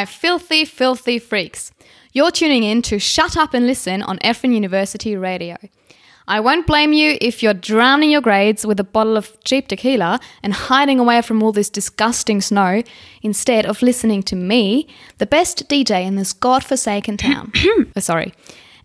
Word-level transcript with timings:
My 0.00 0.06
filthy, 0.06 0.64
filthy 0.64 1.18
freaks. 1.18 1.72
You're 2.14 2.30
tuning 2.30 2.62
in 2.62 2.80
to 2.88 2.98
Shut 2.98 3.36
Up 3.36 3.52
and 3.52 3.66
Listen 3.66 4.00
on 4.00 4.16
Effin 4.20 4.54
University 4.54 5.14
Radio. 5.14 5.58
I 6.26 6.40
won't 6.40 6.66
blame 6.66 6.94
you 6.94 7.18
if 7.20 7.42
you're 7.42 7.52
drowning 7.52 8.10
your 8.10 8.22
grades 8.22 8.64
with 8.64 8.80
a 8.80 8.82
bottle 8.96 9.18
of 9.18 9.36
cheap 9.44 9.68
tequila 9.68 10.18
and 10.42 10.54
hiding 10.54 10.98
away 11.00 11.20
from 11.20 11.42
all 11.42 11.52
this 11.52 11.68
disgusting 11.68 12.40
snow 12.40 12.82
instead 13.20 13.66
of 13.66 13.82
listening 13.82 14.22
to 14.22 14.36
me, 14.36 14.88
the 15.18 15.26
best 15.26 15.68
DJ 15.68 16.06
in 16.06 16.16
this 16.16 16.32
godforsaken 16.32 17.18
town. 17.18 17.52
oh, 17.94 18.00
sorry. 18.00 18.32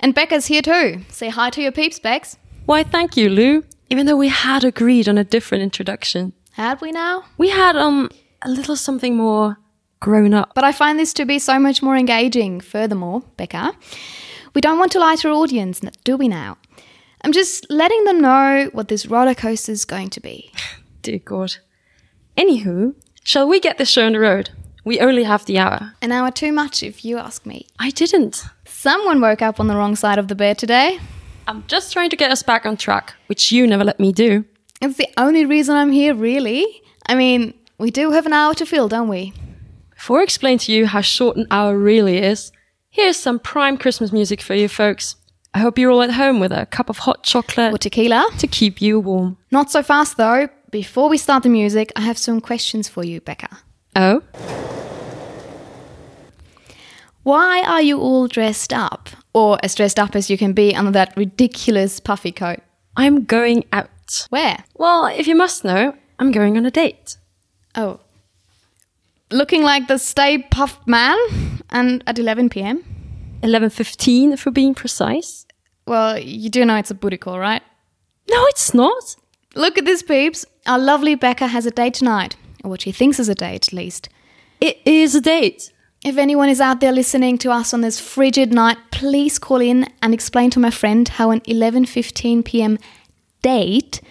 And 0.02 0.14
Becca's 0.14 0.48
here 0.48 0.62
too. 0.62 1.00
Say 1.08 1.30
hi 1.30 1.50
to 1.52 1.62
your 1.62 1.72
peeps, 1.72 1.98
Bex. 1.98 2.36
Why, 2.66 2.84
thank 2.84 3.16
you, 3.16 3.30
Lou. 3.30 3.64
Even 3.90 4.06
though 4.06 4.18
we 4.18 4.28
had 4.28 4.66
agreed 4.66 5.08
on 5.08 5.18
a 5.18 5.24
different 5.24 5.64
introduction, 5.64 6.34
Had 6.52 6.82
we 6.82 6.92
now? 6.92 7.24
we 7.38 7.52
had 7.52 7.78
um 7.78 8.10
a 8.42 8.50
little 8.50 8.76
something 8.76 9.16
more 9.16 9.58
grown 10.00 10.34
up. 10.34 10.54
But 10.56 10.64
I 10.64 10.72
find 10.72 11.00
this 11.00 11.14
to 11.14 11.26
be 11.26 11.40
so 11.40 11.60
much 11.60 11.82
more 11.82 11.98
engaging. 11.98 12.62
Furthermore, 12.62 13.24
Becca, 13.38 13.74
we 14.54 14.62
don't 14.62 14.80
want 14.80 14.92
to 14.94 15.00
lie 15.00 15.16
to 15.18 15.30
our 15.30 15.34
audience, 15.34 15.82
do 16.04 16.18
we 16.18 16.28
now? 16.28 16.58
I'm 17.24 17.32
just 17.32 17.66
letting 17.70 18.04
them 18.04 18.22
know 18.22 18.70
what 18.72 18.88
this 18.88 19.08
roller 19.08 19.34
coaster 19.34 19.72
is 19.72 19.86
going 19.86 20.10
to 20.12 20.20
be. 20.20 20.52
Dear 21.02 21.20
God. 21.20 21.56
Anywho, 22.38 22.94
shall 23.24 23.48
we 23.48 23.60
get 23.60 23.78
this 23.78 23.90
show 23.90 24.06
on 24.06 24.14
the 24.14 24.20
road? 24.20 24.52
We 24.84 25.00
only 25.00 25.24
have 25.24 25.46
the 25.46 25.58
hour. 25.58 25.94
An 26.02 26.12
hour 26.12 26.30
too 26.30 26.52
much, 26.52 26.84
if 26.84 27.04
you 27.04 27.18
ask 27.18 27.46
me. 27.46 27.66
I 27.80 27.90
didn't. 27.90 28.44
Someone 28.66 29.20
woke 29.22 29.42
up 29.42 29.60
on 29.60 29.68
the 29.68 29.76
wrong 29.76 29.96
side 29.96 30.20
of 30.20 30.28
the 30.28 30.36
bed 30.36 30.60
today. 30.60 31.00
I'm 31.48 31.66
just 31.68 31.92
trying 31.92 32.12
to 32.12 32.16
get 32.16 32.32
us 32.32 32.44
back 32.44 32.66
on 32.66 32.78
track, 32.78 33.16
which 33.26 33.52
you 33.52 33.66
never 33.66 33.84
let 33.84 34.00
me 34.00 34.12
do. 34.12 34.46
It's 34.82 34.98
the 34.98 35.10
only 35.18 35.46
reason 35.46 35.76
I'm 35.76 35.92
here, 35.92 36.14
really. 36.14 36.84
I 37.08 37.16
mean, 37.16 37.56
we 37.80 37.90
do 37.90 38.12
have 38.12 38.28
an 38.28 38.34
hour 38.34 38.54
to 38.54 38.66
fill, 38.66 38.88
don't 38.88 39.08
we? 39.08 39.34
Before 40.06 40.20
I 40.20 40.24
explain 40.24 40.60
to 40.60 40.72
you 40.72 40.86
how 40.86 41.02
short 41.02 41.36
an 41.36 41.48
hour 41.50 41.76
really 41.76 42.20
is, 42.20 42.52
here's 42.92 43.18
some 43.18 43.40
prime 43.40 43.76
Christmas 43.76 44.12
music 44.12 44.40
for 44.40 44.54
you 44.54 44.68
folks. 44.68 45.16
I 45.52 45.58
hope 45.58 45.80
you're 45.80 45.90
all 45.90 46.04
at 46.04 46.12
home 46.12 46.40
with 46.40 46.52
a 46.52 46.68
cup 46.68 46.92
of 46.92 47.00
hot 47.00 47.24
chocolate 47.24 47.74
Or 47.74 47.80
tequila? 47.80 48.30
to 48.38 48.46
keep 48.46 48.84
you 48.84 49.00
warm. 49.00 49.36
Not 49.50 49.72
so 49.72 49.82
fast, 49.82 50.18
though. 50.18 50.48
Before 50.70 51.10
we 51.10 51.18
start 51.18 51.42
the 51.42 51.50
music, 51.50 51.92
I 51.96 52.02
have 52.02 52.20
some 52.20 52.40
questions 52.40 52.88
for 52.88 53.04
you, 53.04 53.20
Becca. 53.20 53.50
Oh? 53.96 54.22
Why 57.24 57.64
are 57.64 57.82
you 57.82 58.00
all 58.00 58.28
dressed 58.28 58.74
up? 58.74 59.10
Or 59.34 59.58
as 59.64 59.74
dressed 59.74 59.98
up 59.98 60.16
as 60.16 60.30
you 60.30 60.38
can 60.38 60.54
be 60.54 60.76
under 60.76 60.92
that 60.92 61.18
ridiculous 61.18 62.00
puffy 62.00 62.32
coat? 62.32 62.60
I'm 62.96 63.24
going 63.24 63.66
out. 63.74 64.28
Where? 64.30 64.66
Well, 64.76 65.08
if 65.08 65.26
you 65.26 65.36
must 65.36 65.64
know, 65.64 65.96
I'm 66.20 66.32
going 66.32 66.58
on 66.58 66.66
a 66.68 66.70
date. 66.70 67.18
Oh. 67.74 68.02
Looking 69.32 69.64
like 69.64 69.88
the 69.88 69.98
stay 69.98 70.40
puffed 70.40 70.88
man? 70.88 71.18
And 71.70 72.04
at 72.06 72.20
11 72.20 72.50
pm? 72.50 72.84
11.15 73.42 74.34
if 74.34 74.46
we're 74.46 74.52
being 74.52 74.74
precise. 74.74 75.46
Well, 75.88 76.18
you 76.18 76.50
do 76.50 76.66
know 76.66 76.78
it's 76.78 76.92
a 76.92 76.96
booty 76.96 77.18
call, 77.18 77.40
right? 77.40 77.62
No, 78.30 78.46
it's 78.48 78.74
not. 78.74 79.16
Look 79.56 79.78
at 79.78 79.86
this, 79.86 80.04
peeps. 80.04 80.46
Our 80.66 80.80
lovely 80.80 81.16
Becca 81.16 81.48
has 81.48 81.66
a 81.66 81.72
date 81.72 81.96
tonight. 81.96 82.36
Or 82.64 82.70
what 82.70 82.82
she 82.82 82.92
thinks 82.92 83.20
is 83.20 83.30
a 83.30 83.36
date, 83.36 83.68
at 83.68 83.74
least. 83.74 84.10
It 84.62 84.80
is 84.86 85.16
a 85.16 85.22
date. 85.22 85.72
If 86.04 86.18
anyone 86.18 86.50
is 86.50 86.62
out 86.62 86.82
there 86.82 86.92
listening 86.92 87.40
to 87.40 87.52
us 87.52 87.74
on 87.74 87.82
this 87.82 88.00
frigid 88.00 88.54
night, 88.54 88.78
please 88.92 89.40
call 89.40 89.60
in 89.60 89.88
and 90.04 90.14
explain 90.14 90.52
to 90.52 90.60
my 90.60 90.70
friend 90.70 91.08
how 91.08 91.32
an 91.32 91.42
11:15 91.42 92.46
p.m. 92.46 92.78
date, 93.42 94.02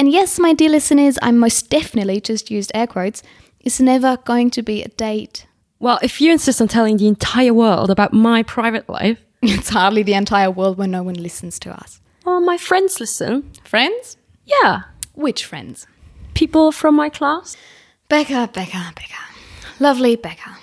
and 0.00 0.10
yes, 0.10 0.38
my 0.38 0.52
dear 0.52 0.70
listeners, 0.70 1.18
I 1.22 1.30
most 1.32 1.70
definitely 1.70 2.20
just 2.20 2.50
used 2.50 2.72
air 2.74 2.86
quotes, 2.86 3.22
is 3.60 3.80
never 3.80 4.16
going 4.24 4.50
to 4.50 4.62
be 4.62 4.82
a 4.82 4.88
date. 4.88 5.46
Well, 5.80 5.98
if 6.02 6.20
you 6.20 6.32
insist 6.32 6.60
on 6.60 6.68
telling 6.68 6.96
the 6.96 7.06
entire 7.08 7.54
world 7.54 7.90
about 7.90 8.12
my 8.12 8.42
private 8.42 8.88
life, 8.88 9.24
It's 9.42 9.68
hardly 9.68 10.02
the 10.02 10.14
entire 10.14 10.50
world 10.50 10.78
where 10.78 10.88
no 10.88 11.02
one 11.04 11.14
listens 11.14 11.58
to 11.60 11.70
us. 11.70 12.00
well, 12.24 12.40
my 12.40 12.56
friends 12.58 12.98
listen. 13.00 13.50
Friends? 13.64 14.16
Yeah, 14.44 14.82
Which 15.14 15.44
friends? 15.44 15.86
people 16.34 16.72
from 16.72 16.94
my 16.96 17.08
class. 17.08 17.56
Becca, 18.08 18.50
Becca, 18.52 18.92
Becca. 18.96 19.22
Lovely 19.80 20.16
Becca. 20.16 20.56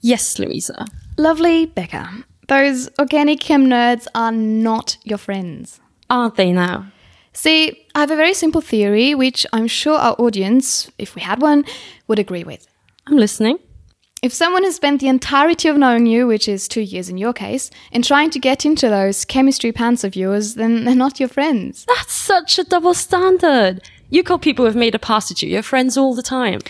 Yes, 0.00 0.38
Louisa. 0.38 0.86
Lovely 1.16 1.66
Becca. 1.66 2.24
Those 2.48 2.88
organic 2.98 3.40
chem 3.40 3.66
nerds 3.66 4.06
are 4.14 4.32
not 4.32 4.96
your 5.04 5.18
friends. 5.18 5.80
Aren't 6.10 6.34
they 6.36 6.52
now? 6.52 6.91
See, 7.32 7.86
I 7.94 8.00
have 8.00 8.10
a 8.10 8.16
very 8.16 8.34
simple 8.34 8.60
theory 8.60 9.14
which 9.14 9.46
I'm 9.52 9.66
sure 9.66 9.98
our 9.98 10.14
audience, 10.18 10.90
if 10.98 11.14
we 11.14 11.22
had 11.22 11.40
one, 11.40 11.64
would 12.08 12.18
agree 12.18 12.44
with. 12.44 12.66
I'm 13.06 13.16
listening. 13.16 13.58
If 14.22 14.32
someone 14.32 14.62
has 14.62 14.76
spent 14.76 15.00
the 15.00 15.08
entirety 15.08 15.66
of 15.66 15.76
knowing 15.76 16.06
you, 16.06 16.28
which 16.28 16.46
is 16.46 16.68
two 16.68 16.80
years 16.80 17.08
in 17.08 17.18
your 17.18 17.32
case, 17.32 17.70
and 17.90 18.04
trying 18.04 18.30
to 18.30 18.38
get 18.38 18.64
into 18.64 18.88
those 18.88 19.24
chemistry 19.24 19.72
pants 19.72 20.04
of 20.04 20.14
yours, 20.14 20.54
then 20.54 20.84
they're 20.84 20.94
not 20.94 21.18
your 21.18 21.28
friends. 21.28 21.84
That's 21.88 22.12
such 22.12 22.56
a 22.58 22.64
double 22.64 22.94
standard. 22.94 23.82
You 24.10 24.22
call 24.22 24.38
people 24.38 24.64
who've 24.64 24.76
made 24.76 24.94
a 24.94 25.00
pass 25.00 25.32
at 25.32 25.42
you 25.42 25.48
your 25.48 25.62
friends 25.62 25.96
all 25.96 26.14
the 26.14 26.22
time. 26.22 26.60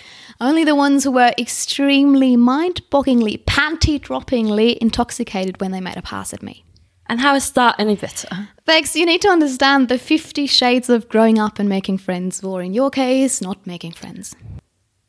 Only 0.40 0.64
the 0.64 0.74
ones 0.74 1.04
who 1.04 1.10
were 1.10 1.34
extremely 1.36 2.36
mind 2.36 2.80
bogglingly, 2.90 3.44
panty 3.44 4.00
droppingly 4.00 4.78
intoxicated 4.78 5.60
when 5.60 5.72
they 5.72 5.80
made 5.80 5.98
a 5.98 6.02
pass 6.02 6.32
at 6.32 6.42
me. 6.42 6.64
And 7.12 7.20
how 7.20 7.34
is 7.34 7.52
that 7.52 7.74
any 7.78 7.94
better? 7.94 8.48
Bex, 8.64 8.96
you 8.96 9.04
need 9.04 9.20
to 9.20 9.28
understand 9.28 9.90
the 9.90 9.98
50 9.98 10.46
shades 10.46 10.88
of 10.88 11.10
growing 11.10 11.38
up 11.38 11.58
and 11.58 11.68
making 11.68 11.98
friends, 11.98 12.42
or 12.42 12.62
in 12.62 12.72
your 12.72 12.88
case, 12.88 13.42
not 13.42 13.66
making 13.66 13.92
friends. 13.92 14.34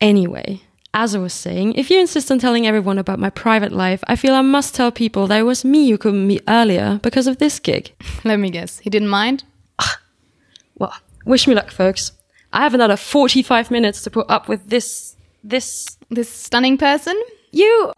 Anyway, 0.01 0.63
as 0.93 1.15
I 1.15 1.19
was 1.19 1.33
saying, 1.33 1.75
if 1.75 1.89
you 1.89 2.01
insist 2.01 2.29
on 2.29 2.39
telling 2.39 2.67
everyone 2.67 2.99
about 2.99 3.19
my 3.19 3.29
private 3.29 3.71
life, 3.71 4.03
I 4.05 4.17
feel 4.17 4.33
I 4.33 4.41
must 4.41 4.75
tell 4.75 4.91
people 4.91 5.27
that 5.27 5.39
it 5.39 5.43
was 5.43 5.63
me 5.63 5.85
you 5.85 5.97
couldn't 5.97 6.27
meet 6.27 6.43
earlier 6.45 6.99
because 7.01 7.25
of 7.25 7.37
this 7.37 7.57
gig. 7.57 7.93
Let 8.25 8.37
me 8.37 8.49
guess, 8.49 8.79
he 8.79 8.89
didn't 8.89 9.07
mind? 9.07 9.45
Well, 10.75 10.93
wish 11.23 11.47
me 11.47 11.55
luck, 11.55 11.71
folks. 11.71 12.11
I 12.51 12.63
have 12.63 12.73
another 12.73 12.97
45 12.97 13.71
minutes 13.71 14.01
to 14.01 14.09
put 14.09 14.29
up 14.29 14.49
with 14.49 14.67
this. 14.67 15.15
this. 15.41 15.97
This 16.09 16.27
stunning 16.27 16.77
person? 16.77 17.17
You. 17.51 17.93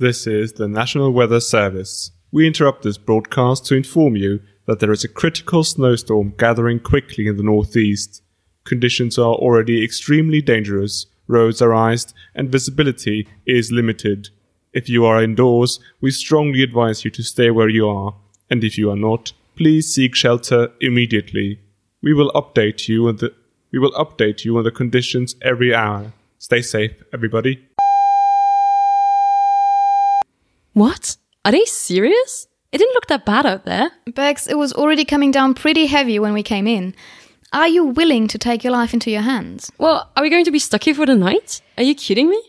This 0.00 0.26
is 0.26 0.54
the 0.54 0.66
National 0.66 1.12
Weather 1.12 1.40
Service. 1.40 2.12
We 2.32 2.46
interrupt 2.46 2.84
this 2.84 2.96
broadcast 2.96 3.66
to 3.66 3.74
inform 3.74 4.16
you 4.16 4.40
that 4.66 4.80
there 4.80 4.92
is 4.92 5.04
a 5.04 5.08
critical 5.08 5.62
snowstorm 5.62 6.32
gathering 6.38 6.80
quickly 6.80 7.26
in 7.26 7.36
the 7.36 7.42
northeast. 7.42 8.22
Conditions 8.64 9.18
are 9.18 9.34
already 9.34 9.84
extremely 9.84 10.40
dangerous, 10.40 11.04
roads 11.26 11.60
are 11.60 11.74
iced, 11.74 12.14
and 12.34 12.50
visibility 12.50 13.28
is 13.44 13.72
limited. 13.72 14.30
If 14.72 14.88
you 14.88 15.04
are 15.04 15.22
indoors, 15.22 15.80
we 16.00 16.12
strongly 16.12 16.62
advise 16.62 17.04
you 17.04 17.10
to 17.10 17.22
stay 17.22 17.50
where 17.50 17.68
you 17.68 17.86
are, 17.86 18.14
and 18.48 18.64
if 18.64 18.78
you 18.78 18.90
are 18.90 18.96
not, 18.96 19.34
please 19.54 19.94
seek 19.94 20.14
shelter 20.14 20.70
immediately. 20.80 21.60
We 22.02 22.14
will 22.14 22.32
update 22.32 22.88
you 22.88 23.06
on 23.08 23.16
the 23.16 23.34
we 23.70 23.78
will 23.78 23.92
update 23.92 24.46
you 24.46 24.56
on 24.56 24.64
the 24.64 24.70
conditions 24.70 25.36
every 25.42 25.74
hour. 25.74 26.14
Stay 26.38 26.62
safe, 26.62 27.02
everybody. 27.12 27.68
What? 30.72 31.16
Are 31.44 31.52
they 31.52 31.64
serious? 31.64 32.46
It 32.72 32.78
didn't 32.78 32.94
look 32.94 33.06
that 33.08 33.26
bad 33.26 33.46
out 33.46 33.64
there. 33.64 33.90
Bex, 34.14 34.46
it 34.46 34.56
was 34.56 34.72
already 34.72 35.04
coming 35.04 35.30
down 35.30 35.54
pretty 35.54 35.86
heavy 35.86 36.18
when 36.18 36.32
we 36.32 36.42
came 36.42 36.66
in. 36.66 36.94
Are 37.52 37.66
you 37.66 37.84
willing 37.84 38.28
to 38.28 38.38
take 38.38 38.62
your 38.62 38.72
life 38.72 38.94
into 38.94 39.10
your 39.10 39.22
hands? 39.22 39.72
Well, 39.78 40.08
are 40.16 40.22
we 40.22 40.30
going 40.30 40.44
to 40.44 40.52
be 40.52 40.60
stuck 40.60 40.84
here 40.84 40.94
for 40.94 41.06
the 41.06 41.16
night? 41.16 41.60
Are 41.76 41.82
you 41.82 41.96
kidding 41.96 42.30
me? 42.30 42.40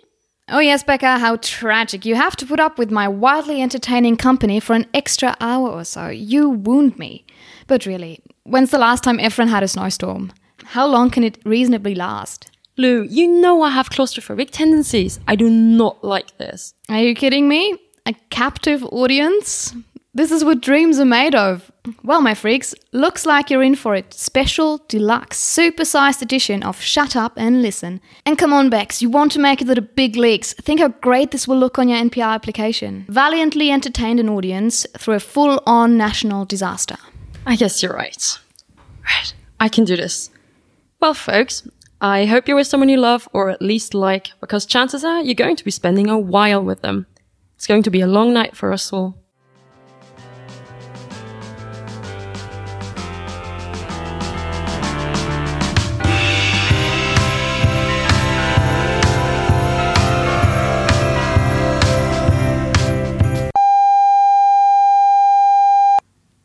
Oh, 0.50 0.59
yes, 0.59 0.83
Becca, 0.83 1.18
how 1.18 1.38
tragic. 1.38 2.06
You 2.06 2.15
have 2.15 2.35
to 2.35 2.45
put 2.45 2.59
up 2.59 2.77
with 2.77 2.91
my 2.91 3.07
wildly 3.07 3.62
entertaining 3.62 4.18
company 4.18 4.59
for 4.59 4.74
an 4.74 4.85
extra 4.94 5.35
hour 5.39 5.69
or 5.69 5.83
so. 5.83 6.09
You 6.09 6.50
wound 6.50 7.00
me. 7.00 7.25
But 7.67 7.85
really, 7.85 8.19
when's 8.44 8.69
the 8.69 8.77
last 8.77 9.03
time 9.03 9.17
Efren 9.17 9.47
had 9.47 9.63
a 9.63 9.67
snowstorm? 9.67 10.33
How 10.65 10.85
long 10.85 11.09
can 11.09 11.24
it 11.24 11.39
reasonably 11.45 11.95
last? 11.95 12.51
Lou, 12.77 13.03
you 13.03 13.27
know 13.27 13.62
I 13.62 13.71
have 13.71 13.89
claustrophobic 13.89 14.50
tendencies. 14.51 15.19
I 15.27 15.35
do 15.35 15.50
not 15.50 16.03
like 16.03 16.38
this. 16.38 16.74
Are 16.89 17.00
you 17.00 17.15
kidding 17.15 17.47
me? 17.47 17.77
A 18.12 18.16
captive 18.30 18.84
audience? 18.92 19.74
This 20.13 20.31
is 20.31 20.44
what 20.44 20.60
dreams 20.60 21.00
are 21.00 21.06
made 21.06 21.34
of. 21.34 21.72
Well, 22.04 22.22
my 22.22 22.34
freaks, 22.34 22.75
looks 22.92 23.25
like 23.25 23.50
you're 23.50 23.63
in 23.63 23.75
for 23.75 23.96
a 23.96 24.04
Special, 24.10 24.80
deluxe, 24.90 25.40
supersized 25.40 26.22
edition 26.22 26.62
of 26.62 26.81
Shut 26.81 27.16
Up 27.16 27.31
and 27.38 27.62
Listen. 27.62 28.02
And 28.25 28.38
come 28.38 28.52
on, 28.52 28.69
Bex, 28.69 29.02
you 29.02 29.10
want 29.10 29.31
to 29.31 29.40
make 29.40 29.62
it 29.62 29.66
to 29.68 29.75
the 29.75 29.81
big 29.81 30.18
leagues. 30.18 30.52
Think 30.52 30.81
how 30.81 30.90
great 30.90 31.31
this 31.31 31.48
will 31.48 31.58
look 31.58 31.80
on 31.80 31.88
your 31.88 32.00
NPR 32.00 32.34
application. 32.34 33.06
Valiantly 33.08 33.72
entertained 33.72 34.19
an 34.19 34.28
audience 34.28 34.86
through 34.98 35.16
a 35.16 35.22
full 35.22 35.63
on 35.66 35.96
national 35.96 36.44
disaster. 36.44 36.98
I 37.46 37.56
guess 37.56 37.81
you're 37.81 37.94
right. 37.94 38.40
Right, 39.06 39.34
I 39.58 39.69
can 39.69 39.86
do 39.86 39.96
this. 39.96 40.31
Well, 41.00 41.13
folks, 41.13 41.66
I 42.02 42.25
hope 42.25 42.50
you're 42.50 42.58
with 42.58 42.68
someone 42.68 42.90
you 42.90 42.98
love 42.98 43.30
or 43.31 43.50
at 43.50 43.62
least 43.62 43.94
like, 43.94 44.31
because 44.42 44.66
chances 44.66 45.06
are 45.06 45.22
you're 45.22 45.34
going 45.34 45.56
to 45.56 45.63
be 45.63 45.72
spending 45.72 46.10
a 46.10 46.19
while 46.19 46.62
with 46.62 46.81
them. 46.81 47.08
It's 47.62 47.68
going 47.68 47.84
to 47.84 47.92
be 47.92 48.02
a 48.02 48.08
long 48.08 48.34
night 48.34 48.58
for 48.58 48.74
us 48.74 48.92
all. 48.92 49.16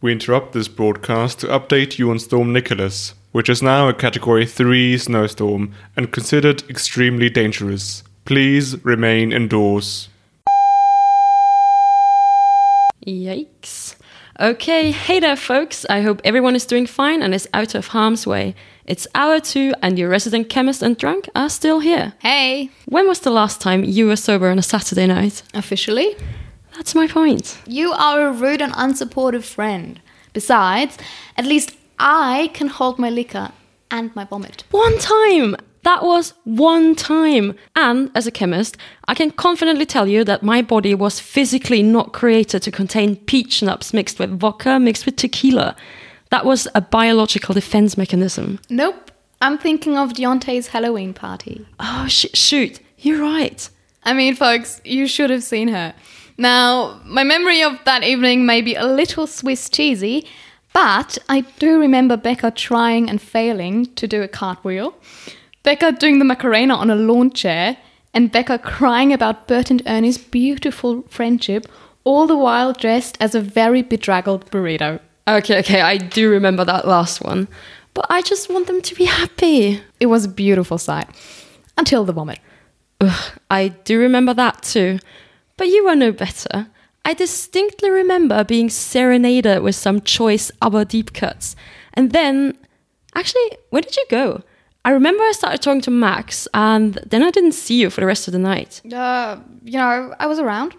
We 0.02 0.12
interrupt 0.12 0.52
this 0.52 0.68
broadcast 0.68 1.40
to 1.40 1.46
update 1.46 1.98
you 1.98 2.10
on 2.10 2.18
Storm 2.18 2.52
Nicholas, 2.52 3.14
which 3.32 3.48
is 3.48 3.62
now 3.62 3.88
a 3.88 3.94
Category 3.94 4.44
3 4.44 4.98
snowstorm 4.98 5.72
and 5.96 6.12
considered 6.12 6.68
extremely 6.68 7.30
dangerous. 7.30 8.04
Please 8.26 8.84
remain 8.84 9.32
indoors. 9.32 10.10
Yikes. 13.06 13.94
Okay, 14.38 14.90
hey 14.90 15.20
there, 15.20 15.36
folks. 15.36 15.86
I 15.88 16.02
hope 16.02 16.20
everyone 16.24 16.54
is 16.56 16.66
doing 16.66 16.86
fine 16.86 17.22
and 17.22 17.32
is 17.34 17.48
out 17.54 17.74
of 17.74 17.88
harm's 17.88 18.26
way. 18.26 18.54
It's 18.84 19.06
hour 19.14 19.40
two, 19.40 19.72
and 19.82 19.98
your 19.98 20.08
resident 20.08 20.48
chemist 20.48 20.82
and 20.82 20.96
drunk 20.98 21.28
are 21.34 21.48
still 21.48 21.80
here. 21.80 22.12
Hey, 22.18 22.70
When 22.86 23.06
was 23.08 23.20
the 23.20 23.30
last 23.30 23.60
time 23.60 23.84
you 23.84 24.06
were 24.06 24.16
sober 24.16 24.48
on 24.48 24.58
a 24.58 24.62
Saturday 24.62 25.06
night? 25.06 25.42
officially, 25.54 26.16
That's 26.76 26.94
my 26.94 27.06
point. 27.06 27.58
you 27.66 27.92
are 27.92 28.26
a 28.28 28.32
rude 28.32 28.60
and 28.60 28.72
unsupportive 28.74 29.44
friend. 29.44 30.00
Besides, 30.34 30.98
at 31.38 31.46
least 31.46 31.72
I 31.98 32.50
can 32.52 32.68
hold 32.68 32.98
my 32.98 33.08
liquor 33.08 33.52
and 33.90 34.14
my 34.14 34.24
vomit. 34.24 34.64
One 34.70 34.98
time! 34.98 35.56
That 35.86 36.02
was 36.02 36.34
one 36.42 36.96
time. 36.96 37.54
And 37.76 38.10
as 38.16 38.26
a 38.26 38.32
chemist, 38.32 38.76
I 39.06 39.14
can 39.14 39.30
confidently 39.30 39.86
tell 39.86 40.08
you 40.08 40.24
that 40.24 40.42
my 40.42 40.60
body 40.60 40.96
was 40.96 41.20
physically 41.20 41.80
not 41.80 42.12
created 42.12 42.62
to 42.62 42.72
contain 42.72 43.14
peach 43.14 43.58
schnapps 43.58 43.94
mixed 43.94 44.18
with 44.18 44.36
vodka, 44.36 44.80
mixed 44.80 45.06
with 45.06 45.14
tequila. 45.14 45.76
That 46.30 46.44
was 46.44 46.66
a 46.74 46.80
biological 46.80 47.54
defense 47.54 47.96
mechanism. 47.96 48.58
Nope, 48.68 49.12
I'm 49.40 49.58
thinking 49.58 49.96
of 49.96 50.12
Deontay's 50.12 50.66
Halloween 50.66 51.14
party. 51.14 51.64
Oh, 51.78 52.06
sh- 52.08 52.34
shoot. 52.34 52.80
You're 52.98 53.22
right. 53.22 53.70
I 54.02 54.12
mean, 54.12 54.34
folks, 54.34 54.80
you 54.84 55.06
should 55.06 55.30
have 55.30 55.44
seen 55.44 55.68
her. 55.68 55.94
Now, 56.36 57.00
my 57.04 57.22
memory 57.22 57.62
of 57.62 57.78
that 57.84 58.02
evening 58.02 58.44
may 58.44 58.60
be 58.60 58.74
a 58.74 58.84
little 58.84 59.28
Swiss 59.28 59.68
cheesy, 59.68 60.26
but 60.72 61.16
I 61.28 61.42
do 61.60 61.78
remember 61.78 62.16
Becca 62.16 62.50
trying 62.50 63.08
and 63.08 63.22
failing 63.22 63.86
to 63.94 64.08
do 64.08 64.22
a 64.22 64.28
cartwheel, 64.28 64.96
Becca 65.66 65.90
doing 65.90 66.20
the 66.20 66.24
Macarena 66.24 66.76
on 66.76 66.90
a 66.90 66.94
lawn 66.94 67.32
chair, 67.32 67.76
and 68.14 68.30
Becca 68.30 68.60
crying 68.60 69.12
about 69.12 69.48
Bert 69.48 69.68
and 69.68 69.82
Ernie's 69.84 70.16
beautiful 70.16 71.02
friendship, 71.08 71.66
all 72.04 72.28
the 72.28 72.36
while 72.36 72.72
dressed 72.72 73.18
as 73.20 73.34
a 73.34 73.40
very 73.40 73.82
bedraggled 73.82 74.48
burrito. 74.52 75.00
Okay, 75.26 75.58
okay, 75.58 75.80
I 75.80 75.96
do 75.96 76.30
remember 76.30 76.64
that 76.64 76.86
last 76.86 77.20
one. 77.20 77.48
But 77.94 78.06
I 78.08 78.22
just 78.22 78.48
want 78.48 78.68
them 78.68 78.80
to 78.80 78.94
be 78.94 79.06
happy. 79.06 79.82
It 79.98 80.06
was 80.06 80.24
a 80.26 80.28
beautiful 80.28 80.78
sight. 80.78 81.08
Until 81.76 82.04
the 82.04 82.12
vomit. 82.12 82.38
Ugh, 83.00 83.32
I 83.50 83.66
do 83.66 83.98
remember 83.98 84.34
that 84.34 84.62
too. 84.62 85.00
But 85.56 85.66
you 85.66 85.84
were 85.84 85.96
no 85.96 86.12
better. 86.12 86.68
I 87.04 87.12
distinctly 87.12 87.90
remember 87.90 88.44
being 88.44 88.68
serenaded 88.70 89.64
with 89.64 89.74
some 89.74 90.00
choice 90.00 90.52
ABBA 90.62 90.84
deep 90.84 91.12
cuts. 91.12 91.56
And 91.92 92.12
then, 92.12 92.56
actually, 93.16 93.50
where 93.70 93.82
did 93.82 93.96
you 93.96 94.04
go? 94.08 94.44
I 94.86 94.90
remember 94.90 95.24
I 95.24 95.32
started 95.32 95.60
talking 95.62 95.80
to 95.80 95.90
Max, 95.90 96.46
and 96.54 96.94
then 97.04 97.24
I 97.24 97.32
didn't 97.32 97.52
see 97.52 97.74
you 97.80 97.90
for 97.90 98.00
the 98.00 98.06
rest 98.06 98.28
of 98.28 98.32
the 98.32 98.38
night. 98.38 98.80
Uh, 98.94 99.36
you 99.64 99.78
know, 99.78 100.14
I 100.20 100.26
was 100.26 100.38
around. 100.38 100.76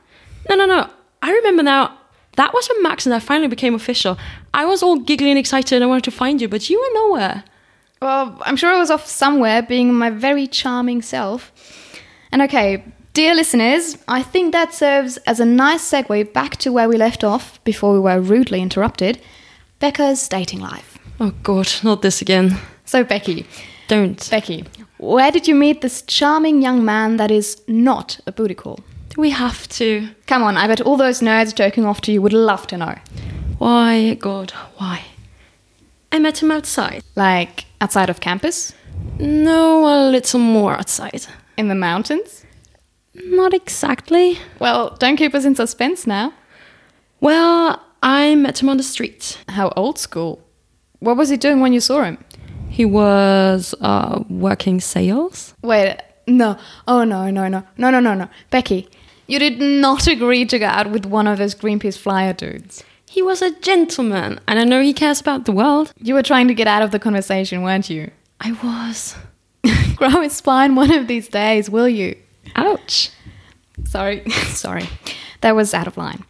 No, 0.50 0.56
no, 0.56 0.66
no. 0.66 0.90
I 1.22 1.34
remember 1.34 1.62
now. 1.62 1.98
That 2.38 2.54
was 2.54 2.70
when 2.70 2.84
Max 2.84 3.06
and 3.06 3.14
I 3.14 3.20
finally 3.20 3.50
became 3.50 3.76
official. 3.76 4.18
I 4.54 4.64
was 4.64 4.82
all 4.82 4.98
giggly 5.00 5.30
and 5.30 5.38
excited 5.38 5.76
and 5.76 5.84
I 5.84 5.88
wanted 5.88 6.06
to 6.06 6.12
find 6.12 6.40
you, 6.40 6.48
but 6.48 6.70
you 6.70 6.80
were 6.80 7.02
nowhere. 7.02 7.44
Well, 8.02 8.42
I'm 8.46 8.56
sure 8.56 8.72
I 8.72 8.78
was 8.78 8.92
off 8.92 9.08
somewhere 9.08 9.62
being 9.62 9.94
my 9.94 10.10
very 10.12 10.48
charming 10.48 11.02
self. 11.02 11.52
And 12.32 12.42
okay, 12.44 12.86
dear 13.14 13.36
listeners, 13.36 13.98
I 14.08 14.22
think 14.22 14.54
that 14.54 14.74
serves 14.74 15.18
as 15.26 15.40
a 15.40 15.46
nice 15.46 15.92
segue 15.92 16.32
back 16.32 16.58
to 16.58 16.72
where 16.72 16.88
we 16.88 16.96
left 16.96 17.24
off 17.24 17.62
before 17.64 17.92
we 17.92 18.00
were 18.00 18.22
rudely 18.22 18.62
interrupted 18.62 19.20
Becca's 19.80 20.30
dating 20.30 20.62
life. 20.62 20.98
Oh 21.20 21.34
god, 21.44 21.68
not 21.84 22.04
this 22.04 22.22
again. 22.22 22.58
So, 22.86 23.04
Becky, 23.04 23.48
Don't. 23.88 24.30
Becky, 24.30 24.66
where 24.98 25.32
did 25.32 25.48
you 25.48 25.56
meet 25.56 25.82
this 25.82 26.02
charming 26.02 26.62
young 26.62 26.84
man 26.84 27.18
that 27.18 27.32
is 27.32 27.62
not 27.68 28.20
a 28.28 28.32
booty 28.32 28.56
call? 28.56 28.80
Do 29.10 29.22
we 29.22 29.30
have 29.30 29.68
to? 29.70 30.10
Come 30.28 30.44
on, 30.44 30.58
I 30.58 30.68
bet 30.68 30.82
all 30.82 30.98
those 30.98 31.22
nerds 31.22 31.56
joking 31.56 31.86
off 31.86 32.02
to 32.02 32.12
you 32.12 32.22
would 32.22 32.34
love 32.34 32.68
to 32.68 32.78
know. 32.78 32.96
Why, 33.58 34.16
God, 34.16 34.52
why? 34.78 35.06
I 36.12 36.20
met 36.20 36.42
him 36.42 36.52
outside. 36.52 37.04
Like 37.16 37.66
outside 37.82 38.10
of 38.10 38.20
campus? 38.20 38.74
No, 39.20 39.88
a 39.88 40.10
little 40.10 40.40
more 40.40 40.74
outside. 40.74 41.26
In 41.58 41.68
the 41.68 41.76
mountains? 41.76 42.46
Not 43.14 43.54
exactly. 43.54 44.38
Well, 44.60 44.96
don't 45.00 45.16
keep 45.16 45.34
us 45.34 45.46
in 45.46 45.56
suspense 45.56 46.06
now. 46.06 46.34
Well, 47.20 47.82
I 48.04 48.36
met 48.36 48.62
him 48.62 48.70
on 48.70 48.78
the 48.78 48.84
street. 48.84 49.40
How 49.50 49.70
old 49.76 49.98
school. 49.98 50.44
What 51.00 51.18
was 51.18 51.30
he 51.30 51.38
doing 51.38 51.60
when 51.62 51.74
you 51.74 51.80
saw 51.80 52.04
him? 52.04 52.18
He 52.78 52.86
was 52.86 53.74
uh, 53.82 54.24
working 54.30 54.80
sales. 54.80 55.56
Wait, 55.64 55.98
no. 56.28 56.60
Oh, 56.88 57.04
no, 57.04 57.28
no, 57.32 57.48
no. 57.48 57.64
No, 57.76 57.90
no, 57.90 58.00
no, 58.00 58.14
no. 58.14 58.30
Becky, 58.52 58.88
you 59.26 59.40
did 59.40 59.60
not 59.60 60.06
agree 60.06 60.46
to 60.46 60.60
go 60.60 60.68
out 60.68 60.92
with 60.92 61.08
one 61.08 61.26
of 61.26 61.40
those 61.40 61.56
Greenpeace 61.56 61.98
flyer 61.98 62.34
dudes. 62.34 62.84
He 63.10 63.24
was 63.24 63.42
a 63.42 63.50
gentleman, 63.62 64.40
and 64.48 64.60
I 64.60 64.64
know 64.64 64.80
he 64.84 64.94
cares 64.94 65.20
about 65.20 65.46
the 65.46 65.52
world. 65.52 65.92
You 66.00 66.14
were 66.14 66.22
trying 66.22 66.48
to 66.50 66.54
get 66.54 66.68
out 66.68 66.84
of 66.84 66.92
the 66.92 67.00
conversation, 67.00 67.64
weren't 67.64 67.90
you? 67.90 68.12
I 68.42 68.52
was. 68.64 69.16
Grow 69.96 70.22
a 70.22 70.30
spine 70.30 70.76
one 70.76 70.94
of 70.94 71.08
these 71.08 71.30
days, 71.30 71.72
will 71.72 71.90
you? 71.90 72.16
Ouch. 72.56 73.10
Sorry, 73.86 74.30
sorry. 74.30 74.88
That 75.42 75.56
was 75.56 75.74
out 75.74 75.88
of 75.88 75.98
line. 75.98 76.24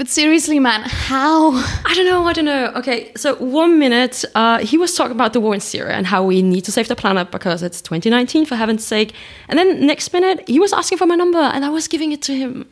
But 0.00 0.08
seriously, 0.08 0.58
man, 0.58 0.80
how? 0.86 1.52
I 1.84 1.92
don't 1.94 2.06
know, 2.06 2.24
I 2.24 2.32
don't 2.32 2.46
know. 2.46 2.72
Okay, 2.76 3.12
so 3.16 3.34
one 3.36 3.78
minute, 3.78 4.24
uh, 4.34 4.60
he 4.60 4.78
was 4.78 4.94
talking 4.94 5.12
about 5.12 5.34
the 5.34 5.40
war 5.40 5.52
in 5.52 5.60
Syria 5.60 5.92
and 5.92 6.06
how 6.06 6.24
we 6.24 6.40
need 6.40 6.62
to 6.62 6.72
save 6.72 6.88
the 6.88 6.96
planet 6.96 7.30
because 7.30 7.62
it's 7.62 7.82
2019, 7.82 8.46
for 8.46 8.56
heaven's 8.56 8.82
sake. 8.82 9.12
And 9.48 9.58
then 9.58 9.86
next 9.86 10.10
minute, 10.14 10.48
he 10.48 10.58
was 10.58 10.72
asking 10.72 10.96
for 10.96 11.04
my 11.04 11.16
number 11.16 11.38
and 11.38 11.66
I 11.66 11.68
was 11.68 11.86
giving 11.86 12.12
it 12.12 12.22
to 12.22 12.34
him. 12.34 12.66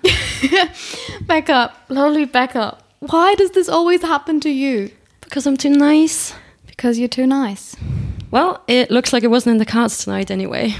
back 1.26 1.50
up, 1.50 1.76
lovely 1.90 2.25
back 2.25 2.56
up. 2.56 2.82
Why 3.00 3.35
does 3.35 3.50
this 3.50 3.68
always 3.68 4.00
happen 4.00 4.40
to 4.40 4.49
you? 4.49 4.90
because 5.28 5.47
I'm 5.47 5.58
too 5.58 5.68
nice. 5.68 6.32
Because 6.66 6.99
you're 6.99 7.08
too 7.08 7.26
nice. 7.26 7.76
Well, 8.30 8.62
it 8.66 8.90
looks 8.90 9.12
like 9.12 9.23
it 9.23 9.28
wasn't 9.28 9.52
in 9.52 9.58
the 9.58 9.66
cards 9.66 10.02
tonight 10.02 10.30
anyway. 10.30 10.75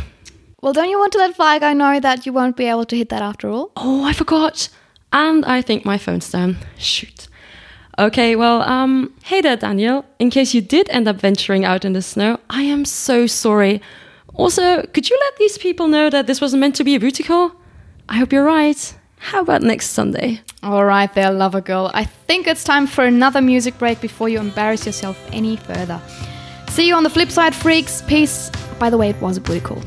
Well, 0.63 0.73
don't 0.73 0.89
you 0.89 0.99
want 0.99 1.13
to 1.13 1.19
let 1.19 1.37
Fly 1.37 1.59
Guy 1.59 1.75
know 1.75 2.01
that 2.01 2.25
you 2.25 2.33
won't 2.33 2.57
be 2.57 2.65
able 2.65 2.87
to 2.87 2.97
hit 2.97 3.11
that 3.11 3.21
after 3.23 3.51
all? 3.51 3.71
Oh, 3.77 4.05
I 4.05 4.15
forgot. 4.15 4.71
And 5.13 5.45
I 5.45 5.63
think 5.63 5.85
my 5.85 5.99
phone's 5.99 6.31
down. 6.31 6.59
Shoot. 6.77 7.29
Okay, 7.99 8.37
well, 8.37 8.63
um, 8.63 9.13
hey 9.25 9.41
there, 9.41 9.57
Daniel. 9.57 10.05
In 10.19 10.31
case 10.31 10.55
you 10.55 10.61
did 10.61 10.89
end 10.91 11.09
up 11.09 11.17
venturing 11.17 11.65
out 11.65 11.85
in 11.85 11.95
the 11.95 12.03
snow, 12.03 12.39
I 12.49 12.63
am 12.63 12.85
so 12.85 13.27
sorry. 13.27 13.81
Also, 14.35 14.83
could 14.83 15.11
you 15.11 15.19
let 15.21 15.37
these 15.37 15.59
people 15.59 15.89
know 15.89 16.09
that 16.09 16.29
this 16.29 16.41
wasn't 16.41 16.61
meant 16.61 16.77
to 16.77 16.85
be 16.85 16.95
a 16.95 17.01
booty 17.01 17.25
call? 17.25 17.53
I 18.09 18.17
hope 18.17 18.33
you're 18.33 18.45
right. 18.45 18.95
How 19.19 19.41
about 19.41 19.63
next 19.63 19.91
Sunday? 19.91 20.41
All 20.63 20.85
right, 20.85 21.13
there, 21.13 21.33
lover 21.33 21.61
girl. 21.61 21.91
I 21.93 22.05
think 22.05 22.47
it's 22.47 22.63
time 22.63 22.87
for 22.87 23.05
another 23.05 23.41
music 23.41 23.77
break 23.79 24.01
before 24.01 24.29
you 24.29 24.39
embarrass 24.39 24.87
yourself 24.87 25.19
any 25.33 25.57
further. 25.57 26.01
See 26.69 26.87
you 26.87 26.95
on 26.95 27.03
the 27.03 27.11
flip 27.11 27.31
side, 27.31 27.55
freaks. 27.55 28.03
Peace. 28.03 28.51
By 28.79 28.91
the 28.91 28.97
way, 28.97 29.11
it 29.11 29.21
was 29.21 29.39
a 29.39 29.41
booty 29.41 29.61
call. 29.61 29.83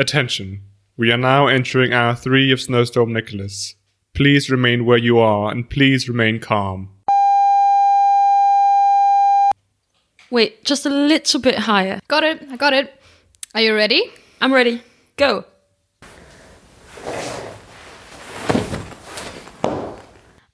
Attention. 0.00 0.62
We 0.96 1.12
are 1.12 1.18
now 1.18 1.46
entering 1.46 1.92
hour 1.92 2.14
three 2.14 2.50
of 2.52 2.58
Snowstorm 2.58 3.12
Nicholas. 3.12 3.74
Please 4.14 4.48
remain 4.48 4.86
where 4.86 4.96
you 4.96 5.18
are 5.18 5.52
and 5.52 5.68
please 5.68 6.08
remain 6.08 6.40
calm. 6.40 6.88
Wait, 10.30 10.64
just 10.64 10.86
a 10.86 10.88
little 10.88 11.38
bit 11.38 11.58
higher. 11.58 12.00
Got 12.08 12.24
it. 12.24 12.42
I 12.50 12.56
got 12.56 12.72
it. 12.72 12.98
Are 13.54 13.60
you 13.60 13.74
ready? 13.74 14.02
I'm 14.40 14.54
ready. 14.54 14.82
Go. 15.16 15.44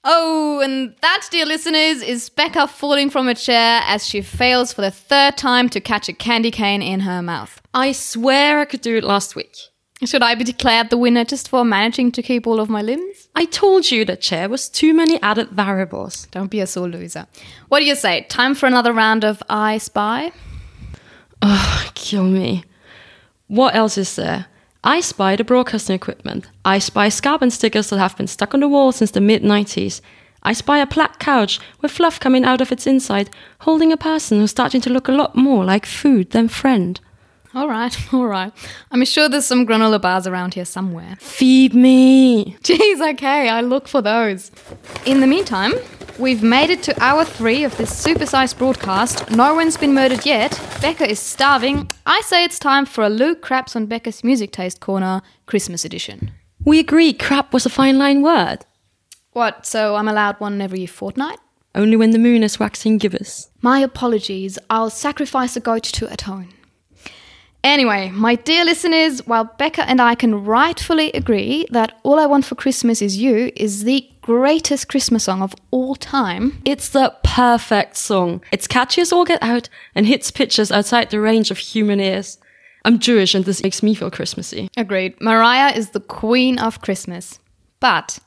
Oh, 0.03 0.36
and 0.67 0.95
that, 1.01 1.25
dear 1.31 1.45
listeners, 1.45 2.01
is 2.01 2.29
Becca 2.29 2.67
falling 2.67 3.09
from 3.09 3.29
a 3.29 3.35
chair 3.35 3.79
as 3.85 4.05
she 4.05 4.21
fails 4.21 4.73
for 4.73 4.81
the 4.81 4.91
third 4.91 5.37
time 5.37 5.69
to 5.69 5.79
catch 5.79 6.09
a 6.09 6.13
candy 6.13 6.51
cane 6.51 6.81
in 6.81 6.99
her 7.01 7.21
mouth. 7.21 7.61
I 7.73 7.93
swear 7.93 8.59
I 8.59 8.65
could 8.65 8.81
do 8.81 8.97
it 8.97 9.03
last 9.05 9.33
week. 9.33 9.55
Should 10.03 10.21
I 10.21 10.35
be 10.35 10.43
declared 10.43 10.89
the 10.89 10.97
winner 10.97 11.23
just 11.23 11.47
for 11.47 11.63
managing 11.63 12.11
to 12.11 12.21
keep 12.21 12.45
all 12.45 12.59
of 12.59 12.69
my 12.69 12.81
limbs? 12.81 13.29
I 13.33 13.45
told 13.45 13.89
you 13.89 14.03
that 14.05 14.19
chair 14.19 14.49
was 14.49 14.67
too 14.67 14.93
many 14.93 15.21
added 15.23 15.51
variables. 15.51 16.27
Don't 16.31 16.51
be 16.51 16.59
a 16.59 16.67
sore 16.67 16.89
loser. 16.89 17.27
What 17.69 17.79
do 17.79 17.85
you 17.85 17.95
say? 17.95 18.25
Time 18.29 18.53
for 18.53 18.65
another 18.65 18.91
round 18.91 19.23
of 19.23 19.41
I 19.49 19.77
Spy? 19.77 20.33
Ugh, 21.41 21.91
kill 21.95 22.25
me. 22.25 22.65
What 23.47 23.73
else 23.73 23.97
is 23.97 24.17
there? 24.17 24.47
I 24.83 24.99
spy 24.99 25.37
the 25.37 25.45
broadcasting 25.45 25.95
equipment. 25.95 26.49
I 26.65 26.79
spy 26.79 27.07
Scarbon 27.07 27.51
stickers 27.53 27.89
that 27.89 27.99
have 27.99 28.17
been 28.17 28.27
stuck 28.27 28.53
on 28.53 28.59
the 28.59 28.67
wall 28.67 28.91
since 28.91 29.11
the 29.11 29.21
mid 29.21 29.43
90s. 29.43 30.01
I 30.47 30.53
spy 30.53 30.77
a 30.79 30.87
black 30.87 31.19
couch 31.19 31.59
with 31.81 31.91
fluff 31.91 32.21
coming 32.21 32.45
out 32.45 32.61
of 32.61 32.71
its 32.71 32.87
inside, 32.87 33.29
holding 33.59 33.91
a 33.91 33.97
person 33.97 34.39
who's 34.39 34.51
starting 34.51 34.79
to 34.79 34.89
look 34.89 35.09
a 35.09 35.11
lot 35.11 35.35
more 35.35 35.65
like 35.65 35.85
food 35.85 36.31
than 36.31 36.47
friend. 36.47 37.01
All 37.53 37.67
right, 37.67 37.93
all 38.13 38.27
right. 38.27 38.53
I'm 38.89 39.03
sure 39.03 39.27
there's 39.27 39.45
some 39.45 39.67
granola 39.67 40.01
bars 40.01 40.25
around 40.25 40.53
here 40.53 40.63
somewhere. 40.63 41.17
Feed 41.19 41.73
me! 41.73 42.55
Jeez, 42.63 43.13
okay, 43.15 43.49
I 43.49 43.59
look 43.59 43.89
for 43.89 44.01
those. 44.01 44.49
In 45.05 45.19
the 45.19 45.27
meantime, 45.27 45.73
we've 46.17 46.43
made 46.43 46.69
it 46.69 46.81
to 46.83 47.03
hour 47.03 47.25
three 47.25 47.65
of 47.65 47.75
this 47.75 47.91
supersized 47.91 48.57
broadcast. 48.57 49.29
No 49.29 49.53
one's 49.53 49.75
been 49.75 49.93
murdered 49.93 50.25
yet. 50.25 50.57
Becca 50.79 51.09
is 51.09 51.19
starving. 51.19 51.91
I 52.05 52.21
say 52.21 52.45
it's 52.45 52.57
time 52.57 52.85
for 52.85 53.03
a 53.03 53.09
Luke 53.09 53.41
Craps 53.41 53.75
on 53.75 53.87
Becca's 53.87 54.23
Music 54.23 54.53
Taste 54.53 54.79
Corner 54.79 55.21
Christmas 55.45 55.83
edition. 55.83 56.31
We 56.63 56.79
agree 56.79 57.11
crap 57.11 57.51
was 57.51 57.65
a 57.65 57.69
fine 57.69 57.97
line 57.97 58.21
word. 58.21 58.59
What, 59.37 59.67
so 59.67 59.95
I'm 59.95 60.07
allowed 60.07 60.39
one 60.39 60.59
every 60.61 60.87
fortnight? 60.87 61.37
Only 61.75 61.95
when 61.95 62.09
the 62.09 62.17
moon 62.17 62.41
is 62.41 62.59
waxing 62.59 62.97
gibbous. 62.97 63.51
My 63.61 63.77
apologies. 63.77 64.57
I'll 64.67 64.89
sacrifice 64.89 65.55
a 65.55 65.59
goat 65.59 65.83
to 65.83 66.11
atone. 66.11 66.49
Anyway, 67.63 68.09
my 68.09 68.33
dear 68.33 68.65
listeners, 68.65 69.27
while 69.27 69.43
Becca 69.43 69.87
and 69.87 70.01
I 70.01 70.15
can 70.15 70.43
rightfully 70.43 71.11
agree 71.11 71.67
that 71.69 71.99
All 72.01 72.19
I 72.19 72.25
Want 72.25 72.45
for 72.45 72.55
Christmas 72.55 72.99
Is 72.99 73.17
You 73.17 73.51
is 73.55 73.83
the 73.83 74.09
greatest 74.21 74.89
Christmas 74.89 75.25
song 75.25 75.43
of 75.43 75.53
all 75.69 75.93
time, 75.93 76.59
It's 76.65 76.89
the 76.89 77.15
perfect 77.23 77.95
song. 77.95 78.41
It's 78.51 78.65
catchy 78.65 79.01
as 79.01 79.13
all 79.13 79.23
get 79.23 79.43
out 79.43 79.69
and 79.93 80.07
hits 80.07 80.31
pitches 80.31 80.71
outside 80.71 81.11
the 81.11 81.21
range 81.21 81.51
of 81.51 81.59
human 81.59 81.99
ears. 81.99 82.39
I'm 82.85 82.97
Jewish 82.97 83.35
and 83.35 83.45
this 83.45 83.61
makes 83.61 83.83
me 83.83 83.93
feel 83.93 84.09
Christmassy. 84.09 84.69
agreed, 84.75 85.21
Mariah 85.21 85.77
is 85.77 85.91
the 85.91 85.99
queen 85.99 86.57
of 86.57 86.81
Christmas. 86.81 87.37
But 87.79 88.17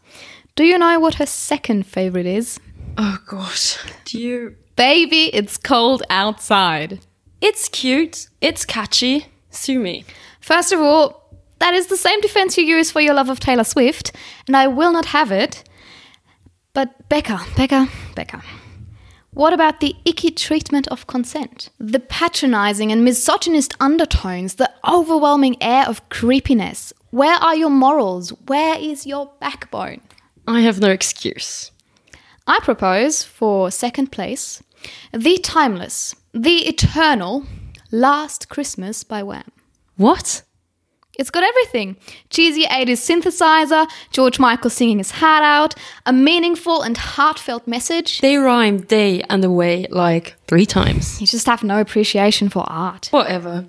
do 0.61 0.67
you 0.67 0.77
know 0.77 1.01
what 1.01 1.15
her 1.15 1.25
second 1.25 1.87
favorite 1.87 2.27
is? 2.27 2.61
Oh 2.99 3.17
gosh. 3.27 3.79
Do 4.05 4.19
you 4.19 4.57
Baby, 4.77 5.35
it's 5.35 5.57
cold 5.57 6.03
outside. 6.11 7.01
It's 7.41 7.67
cute. 7.71 8.29
It's 8.43 8.67
catchy. 8.67 9.27
Sue 9.49 9.79
me. 9.79 10.05
First 10.43 10.71
of 10.73 10.81
all, 10.81 11.35
that 11.61 11.73
is 11.73 11.87
the 11.87 11.97
same 11.97 12.21
defense 12.21 12.59
you 12.59 12.65
use 12.65 12.91
for 12.91 13.01
your 13.01 13.15
love 13.15 13.31
of 13.31 13.41
Taylor 13.41 13.65
Swift, 13.65 14.13
and 14.47 14.55
I 14.55 14.67
will 14.67 14.93
not 14.93 15.07
have 15.07 15.33
it. 15.33 15.65
But 16.75 17.09
Becca, 17.09 17.41
Becca, 17.57 17.89
Becca. 18.15 18.43
What 19.31 19.55
about 19.55 19.81
the 19.81 19.97
icky 20.05 20.31
treatment 20.31 20.89
of 20.89 21.07
consent? 21.07 21.71
The 21.79 22.01
patronizing 22.01 22.93
and 22.93 23.03
misogynist 23.03 23.73
undertones, 23.81 24.57
the 24.57 24.71
overwhelming 24.87 25.57
air 25.63 25.87
of 25.87 26.07
creepiness. 26.11 26.93
Where 27.13 27.37
are 27.37 27.57
your 27.57 27.71
morals? 27.71 28.29
Where 28.47 28.79
is 28.79 29.07
your 29.07 29.31
backbone? 29.41 30.03
I 30.47 30.61
have 30.61 30.81
no 30.81 30.91
excuse. 30.91 31.71
I 32.47 32.59
propose 32.63 33.23
for 33.23 33.71
second 33.71 34.11
place 34.13 34.63
the 35.13 35.39
timeless, 35.39 36.15
the 36.33 36.67
eternal 36.69 37.45
Last 37.93 38.49
Christmas 38.49 39.03
by 39.03 39.23
Wham. 39.23 39.51
What? 39.97 40.43
It's 41.19 41.31
got 41.31 41.43
everything. 41.43 41.97
Cheesy 42.31 42.65
80s 42.65 42.93
synthesizer, 42.93 43.87
George 44.11 44.39
Michael 44.39 44.71
singing 44.71 44.99
his 44.99 45.11
heart 45.11 45.43
out, 45.43 45.75
a 46.07 46.13
meaningful 46.13 46.83
and 46.83 46.97
heartfelt 46.97 47.67
message. 47.67 48.21
They 48.21 48.37
rhyme 48.37 48.83
day 48.83 49.23
and 49.29 49.45
away 49.45 49.87
like 49.91 50.37
three 50.47 50.67
times. 50.67 51.21
You 51.21 51.27
just 51.27 51.47
have 51.47 51.63
no 51.63 51.81
appreciation 51.81 52.49
for 52.49 52.65
art. 52.71 53.09
Whatever. 53.11 53.67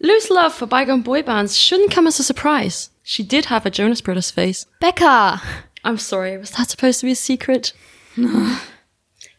Lou's 0.00 0.30
love 0.30 0.54
for 0.54 0.64
bygone 0.64 1.02
boy 1.02 1.22
bands 1.22 1.58
shouldn't 1.58 1.90
come 1.90 2.06
as 2.06 2.18
a 2.18 2.24
surprise. 2.24 2.88
She 3.02 3.22
did 3.22 3.46
have 3.46 3.66
a 3.66 3.70
Jonas 3.70 4.00
Brothers 4.00 4.30
face. 4.30 4.64
Becca! 4.80 5.42
I'm 5.84 5.98
sorry, 5.98 6.36
was 6.36 6.50
that 6.52 6.68
supposed 6.70 7.00
to 7.00 7.06
be 7.06 7.12
a 7.12 7.16
secret? 7.16 7.72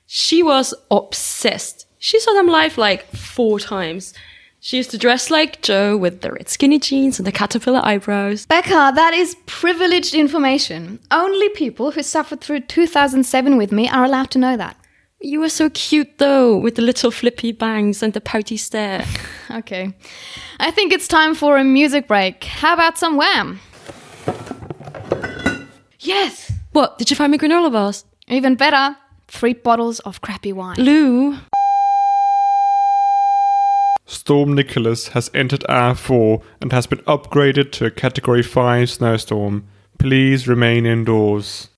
she 0.05 0.43
was 0.43 0.73
obsessed. 0.89 1.85
She 1.99 2.19
saw 2.19 2.33
them 2.33 2.47
live 2.47 2.77
like 2.77 3.05
four 3.15 3.59
times. 3.59 4.13
She 4.59 4.77
used 4.77 4.91
to 4.91 4.97
dress 4.97 5.31
like 5.31 5.61
Joe 5.63 5.97
with 5.97 6.21
the 6.21 6.31
red 6.31 6.47
skinny 6.47 6.77
jeans 6.79 7.17
and 7.19 7.25
the 7.25 7.31
caterpillar 7.31 7.81
eyebrows. 7.83 8.45
Becca, 8.45 8.91
that 8.95 9.13
is 9.13 9.35
privileged 9.47 10.13
information. 10.13 10.99
Only 11.09 11.49
people 11.49 11.91
who 11.91 12.03
suffered 12.03 12.41
through 12.41 12.61
2007 12.61 13.57
with 13.57 13.71
me 13.71 13.89
are 13.89 14.03
allowed 14.03 14.29
to 14.31 14.39
know 14.39 14.55
that. 14.57 14.77
You 15.19 15.39
were 15.39 15.49
so 15.49 15.69
cute 15.71 16.17
though, 16.17 16.57
with 16.57 16.75
the 16.75 16.81
little 16.81 17.11
flippy 17.11 17.51
bangs 17.51 18.01
and 18.03 18.13
the 18.13 18.21
pouty 18.21 18.57
stare. 18.57 19.05
Okay. 19.51 19.93
I 20.61 20.71
think 20.71 20.93
it's 20.93 21.09
time 21.09 21.35
for 21.35 21.57
a 21.57 21.63
music 21.65 22.07
break. 22.07 22.45
How 22.45 22.73
about 22.73 22.97
some 22.97 23.17
Wham? 23.17 23.59
Yes! 26.03 26.51
what, 26.71 26.97
did 26.97 27.09
you 27.11 27.15
find 27.15 27.31
me 27.31 27.37
granola 27.37 27.71
bars? 27.71 28.05
Even 28.27 28.55
better, 28.55 28.95
three 29.27 29.53
bottles 29.53 29.99
of 29.99 30.19
crappy 30.21 30.51
wine. 30.51 30.77
Lou? 30.77 31.37
Storm 34.07 34.53
Nicholas 34.53 35.09
has 35.09 35.29
entered 35.33 35.61
R4 35.69 36.41
and 36.59 36.71
has 36.71 36.87
been 36.87 36.99
upgraded 36.99 37.71
to 37.73 37.85
a 37.85 37.91
Category 37.91 38.41
5 38.41 38.89
snowstorm. 38.89 39.67
Please 39.99 40.47
remain 40.47 40.85
indoors. 40.85 41.69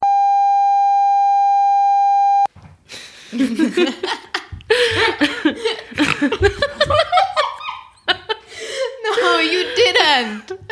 No, 9.21 9.39
you 9.39 9.63
didn't! 9.75 10.62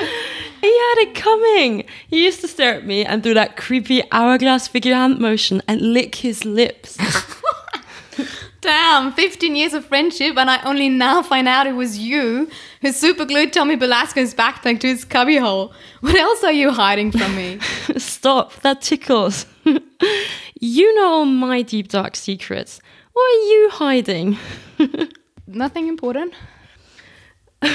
He 0.62 0.68
had 0.68 0.96
it 1.00 1.16
coming. 1.16 1.86
He 2.08 2.24
used 2.24 2.42
to 2.42 2.48
stare 2.48 2.76
at 2.76 2.86
me 2.86 3.04
and 3.04 3.24
do 3.24 3.34
that 3.34 3.58
creepy 3.58 4.04
hourglass 4.12 4.68
figure 4.68 4.94
hand 4.94 5.20
motion 5.20 5.62
and 5.68 5.82
lick 5.82 6.16
his 6.16 6.46
lips. 6.46 6.98
Damn, 8.62 9.12
15 9.14 9.56
years 9.56 9.74
of 9.74 9.86
friendship, 9.86 10.38
and 10.38 10.48
I 10.48 10.62
only 10.62 10.88
now 10.88 11.24
find 11.24 11.48
out 11.48 11.66
it 11.66 11.74
was 11.74 11.98
you 11.98 12.48
who 12.82 12.90
superglued 12.92 13.52
Tommy 13.52 13.76
Belasco's 13.76 14.36
backpack 14.36 14.80
to 14.82 14.88
his 14.88 15.04
cubbyhole. 15.04 15.74
What 16.02 16.16
else 16.16 16.44
are 16.44 16.52
you 16.52 16.70
hiding 16.70 17.12
from 17.12 17.36
me? 17.36 17.60
Stop, 17.98 18.54
that 18.62 18.82
tickles. 18.82 19.48
you 20.60 20.96
know 20.96 21.08
all 21.08 21.26
my 21.26 21.64
deep 21.64 21.88
dark 21.88 22.16
secrets. 22.16 22.80
What 23.14 23.24
are 23.24 23.46
you 23.46 23.70
hiding? 23.74 24.38
Nothing 25.48 25.88
important. 25.88 26.36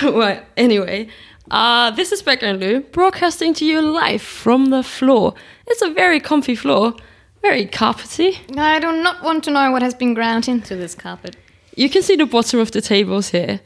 well, 0.05 0.41
anyway, 0.57 1.09
uh, 1.51 1.91
this 1.93 2.13
is 2.13 2.23
Becca 2.23 2.47
and 2.47 2.61
Lou 2.61 2.81
broadcasting 2.81 3.55
to 3.55 3.65
you 3.65 3.81
live 3.81 4.23
from 4.23 4.67
the 4.67 4.83
floor. 4.83 5.35
It's 5.67 5.83
a 5.83 5.91
very 5.91 6.21
comfy 6.21 6.55
floor, 6.55 6.95
very 7.43 7.67
carpety. 7.67 8.39
I 8.59 8.79
do 8.79 8.93
not 9.03 9.23
want 9.23 9.45
to 9.45 9.51
know 9.51 9.71
what 9.71 9.83
has 9.83 9.95
been 9.95 10.15
ground 10.15 10.49
into 10.49 10.77
this 10.77 10.95
carpet. 10.95 11.37
You 11.77 11.89
can 11.91 12.03
see 12.03 12.17
the 12.17 12.27
bottom 12.27 12.61
of 12.61 12.71
the 12.73 12.81
tables 12.81 13.29
here. 13.31 13.61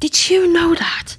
Did 0.00 0.30
you 0.30 0.52
know 0.52 0.74
that? 0.74 1.16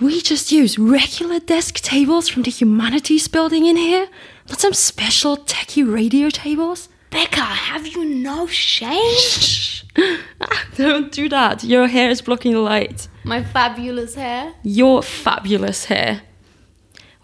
We 0.00 0.20
just 0.20 0.52
use 0.52 0.78
regular 0.78 1.38
desk 1.40 1.76
tables 1.76 2.28
from 2.28 2.42
the 2.42 2.50
humanities 2.50 3.28
building 3.28 3.64
in 3.64 3.76
here? 3.76 4.08
Not 4.48 4.60
some 4.60 4.74
special 4.74 5.38
techie 5.38 5.90
radio 5.90 6.28
tables? 6.28 6.88
Becca, 7.10 7.40
have 7.40 7.86
you 7.86 8.04
no 8.04 8.46
shame? 8.46 9.16
Shh. 9.16 9.84
Don't 10.76 11.10
do 11.12 11.28
that. 11.30 11.64
Your 11.64 11.86
hair 11.86 12.10
is 12.10 12.20
blocking 12.20 12.52
the 12.52 12.60
light. 12.60 13.08
My 13.26 13.42
fabulous 13.42 14.14
hair. 14.14 14.54
Your 14.62 15.02
fabulous 15.02 15.86
hair. 15.86 16.22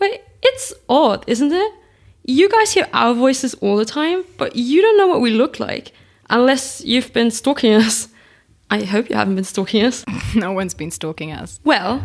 Wait, 0.01 0.21
it's 0.43 0.75
odd, 0.89 1.23
isn't 1.29 1.53
it? 1.53 1.73
You 2.25 2.49
guys 2.49 2.73
hear 2.73 2.89
our 2.93 3.15
voices 3.15 3.55
all 3.55 3.77
the 3.77 3.85
time, 3.85 4.25
but 4.37 4.57
you 4.57 4.83
don't 4.83 4.99
know 4.99 5.07
what 5.07 5.21
we 5.21 5.31
look 5.31 5.61
like. 5.61 5.93
Unless 6.29 6.85
you've 6.85 7.13
been 7.13 7.31
stalking 7.31 7.75
us. 7.75 8.09
I 8.69 8.83
hope 8.83 9.11
you 9.11 9.15
haven't 9.15 9.37
been 9.37 9.45
stalking 9.45 9.85
us. 9.85 10.05
no 10.35 10.51
one's 10.51 10.75
been 10.75 10.91
stalking 10.91 11.31
us. 11.31 11.61
Well, 11.63 12.03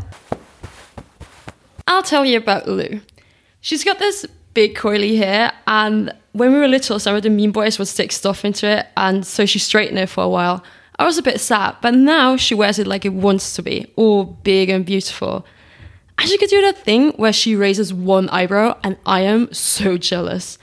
I'll 1.87 2.03
tell 2.03 2.23
you 2.23 2.37
about 2.37 2.67
Lou. 2.67 3.01
She's 3.61 3.83
got 3.83 3.97
this 3.97 4.27
big 4.53 4.75
coily 4.75 5.17
hair, 5.17 5.53
and 5.65 6.13
when 6.33 6.53
we 6.53 6.59
were 6.59 6.67
little, 6.67 6.99
some 6.99 7.15
of 7.15 7.23
the 7.23 7.31
mean 7.31 7.51
boys 7.51 7.79
would 7.79 7.87
stick 7.87 8.11
stuff 8.11 8.45
into 8.45 8.67
it, 8.67 8.85
and 8.95 9.25
so 9.25 9.47
she 9.47 9.57
straightened 9.57 9.97
it 9.97 10.07
for 10.09 10.23
a 10.23 10.29
while. 10.29 10.63
I 10.99 11.05
was 11.05 11.17
a 11.17 11.23
bit 11.23 11.39
sad, 11.39 11.75
but 11.81 11.93
now 11.93 12.37
she 12.37 12.55
wears 12.55 12.79
it 12.79 12.87
like 12.87 13.05
it 13.05 13.13
wants 13.13 13.53
to 13.55 13.61
be, 13.61 13.91
all 13.95 14.23
big 14.23 14.69
and 14.69 14.85
beautiful. 14.85 15.45
And 16.17 16.27
she 16.27 16.37
could 16.37 16.49
do 16.49 16.61
that 16.61 16.83
thing 16.83 17.11
where 17.11 17.33
she 17.33 17.55
raises 17.55 17.93
one 17.93 18.29
eyebrow, 18.29 18.77
and 18.83 18.97
I 19.05 19.21
am 19.21 19.53
so 19.53 19.97
jealous. 19.97 20.57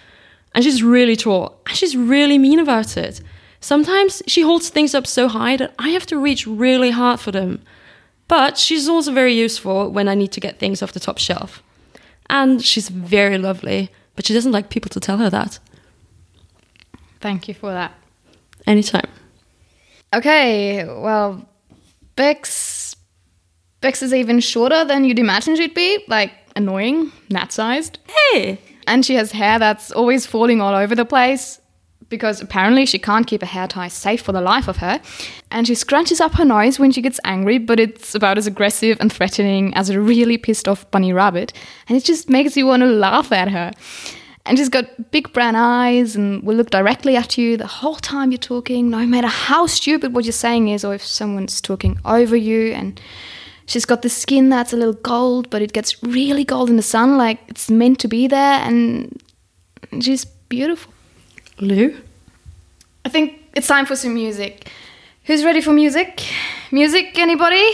And 0.54 0.64
she's 0.64 0.82
really 0.82 1.14
tall, 1.14 1.60
and 1.66 1.76
she's 1.76 1.96
really 1.96 2.38
mean 2.38 2.58
about 2.58 2.96
it. 2.96 3.20
Sometimes 3.60 4.22
she 4.26 4.42
holds 4.42 4.68
things 4.68 4.94
up 4.94 5.06
so 5.06 5.28
high 5.28 5.56
that 5.56 5.74
I 5.78 5.90
have 5.90 6.06
to 6.06 6.18
reach 6.18 6.46
really 6.46 6.90
hard 6.90 7.20
for 7.20 7.30
them. 7.30 7.62
But 8.26 8.58
she's 8.58 8.88
also 8.88 9.12
very 9.12 9.34
useful 9.34 9.90
when 9.90 10.08
I 10.08 10.14
need 10.14 10.32
to 10.32 10.40
get 10.40 10.58
things 10.58 10.82
off 10.82 10.92
the 10.92 11.00
top 11.00 11.18
shelf. 11.18 11.62
And 12.28 12.62
she's 12.62 12.88
very 12.88 13.38
lovely, 13.38 13.90
but 14.16 14.26
she 14.26 14.34
doesn't 14.34 14.52
like 14.52 14.70
people 14.70 14.88
to 14.90 15.00
tell 15.00 15.18
her 15.18 15.30
that. 15.30 15.60
Thank 17.20 17.48
you 17.48 17.54
for 17.54 17.72
that. 17.72 17.94
Anytime. 18.66 19.08
Okay, 20.14 20.85
well, 20.85 21.47
Bex. 22.16 22.97
Bex 23.80 24.02
is 24.02 24.14
even 24.14 24.40
shorter 24.40 24.85
than 24.85 25.04
you'd 25.04 25.18
imagine 25.18 25.56
she'd 25.56 25.75
be, 25.75 26.04
like 26.09 26.33
annoying, 26.56 27.12
gnat 27.28 27.52
sized. 27.52 27.99
Hey! 28.09 28.59
And 28.87 29.04
she 29.04 29.14
has 29.16 29.33
hair 29.33 29.59
that's 29.59 29.90
always 29.90 30.25
falling 30.25 30.61
all 30.61 30.75
over 30.75 30.94
the 30.94 31.04
place 31.04 31.61
because 32.09 32.40
apparently 32.40 32.87
she 32.87 32.99
can't 32.99 33.26
keep 33.26 33.42
a 33.42 33.47
hair 33.47 33.66
tie 33.66 33.88
safe 33.88 34.23
for 34.23 34.33
the 34.33 34.40
life 34.40 34.68
of 34.68 34.76
her. 34.76 35.00
And 35.50 35.66
she 35.66 35.73
scrunches 35.73 36.21
up 36.21 36.35
her 36.35 36.44
nose 36.44 36.78
when 36.78 36.92
she 36.92 37.02
gets 37.02 37.18
angry, 37.25 37.59
but 37.59 37.80
it's 37.80 38.14
about 38.14 38.38
as 38.38 38.47
aggressive 38.47 38.99
and 39.00 39.12
threatening 39.12 39.75
as 39.75 39.90
a 39.90 40.00
really 40.00 40.38
pissed 40.38 40.68
off 40.68 40.88
bunny 40.90 41.12
rabbit. 41.12 41.52
And 41.88 41.97
it 41.97 42.04
just 42.04 42.30
makes 42.30 42.56
you 42.56 42.66
want 42.66 42.83
to 42.83 42.88
laugh 42.88 43.33
at 43.33 43.49
her. 43.49 43.73
And 44.46 44.58
she's 44.58 44.68
got 44.68 45.10
big 45.10 45.32
brown 45.32 45.56
eyes 45.56 46.14
and 46.16 46.42
will 46.42 46.54
look 46.54 46.70
directly 46.70 47.16
at 47.16 47.38
you 47.38 47.56
the 47.56 47.66
whole 47.66 47.94
time 47.94 48.30
you're 48.30 48.38
talking, 48.38 48.90
no 48.90 49.06
matter 49.06 49.26
how 49.26 49.66
stupid 49.66 50.14
what 50.14 50.24
you're 50.24 50.32
saying 50.32 50.68
is, 50.68 50.84
or 50.84 50.94
if 50.94 51.04
someone's 51.04 51.62
talking 51.62 51.98
over 52.04 52.36
you. 52.36 52.72
And 52.72 53.00
she's 53.64 53.86
got 53.86 54.02
the 54.02 54.10
skin 54.10 54.50
that's 54.50 54.74
a 54.74 54.76
little 54.76 54.92
gold, 54.92 55.48
but 55.48 55.62
it 55.62 55.72
gets 55.72 56.02
really 56.02 56.44
gold 56.44 56.68
in 56.68 56.76
the 56.76 56.82
sun, 56.82 57.16
like 57.16 57.40
it's 57.48 57.70
meant 57.70 57.98
to 58.00 58.08
be 58.08 58.26
there. 58.26 58.60
And 58.60 59.22
she's 60.00 60.26
beautiful. 60.26 60.92
Lou? 61.58 61.96
I 63.06 63.08
think 63.08 63.40
it's 63.54 63.66
time 63.66 63.86
for 63.86 63.96
some 63.96 64.12
music. 64.12 64.70
Who's 65.24 65.42
ready 65.42 65.62
for 65.62 65.72
music? 65.72 66.22
Music, 66.70 67.18
anybody? 67.18 67.64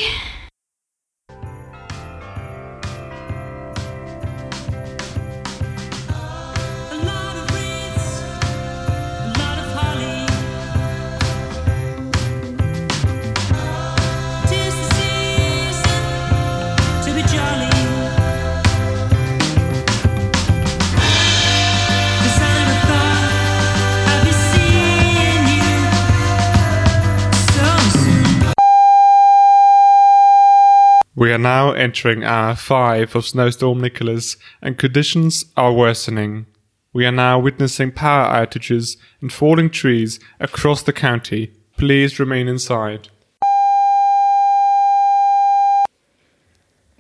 We 31.31 31.35
are 31.35 31.39
now 31.39 31.71
entering 31.71 32.25
hour 32.25 32.57
5 32.57 33.15
of 33.15 33.25
Snowstorm 33.25 33.81
Nicholas, 33.81 34.37
and 34.61 34.77
conditions 34.77 35.45
are 35.57 35.73
worsening. 35.73 36.47
We 36.93 37.07
are 37.07 37.13
now 37.13 37.39
witnessing 37.39 37.93
power 37.93 38.35
outages 38.35 38.97
and 39.21 39.33
falling 39.33 39.71
trees 39.71 40.19
across 40.41 40.83
the 40.83 40.93
county. 40.93 41.53
Please 41.77 42.19
remain 42.19 42.49
inside. 42.49 43.11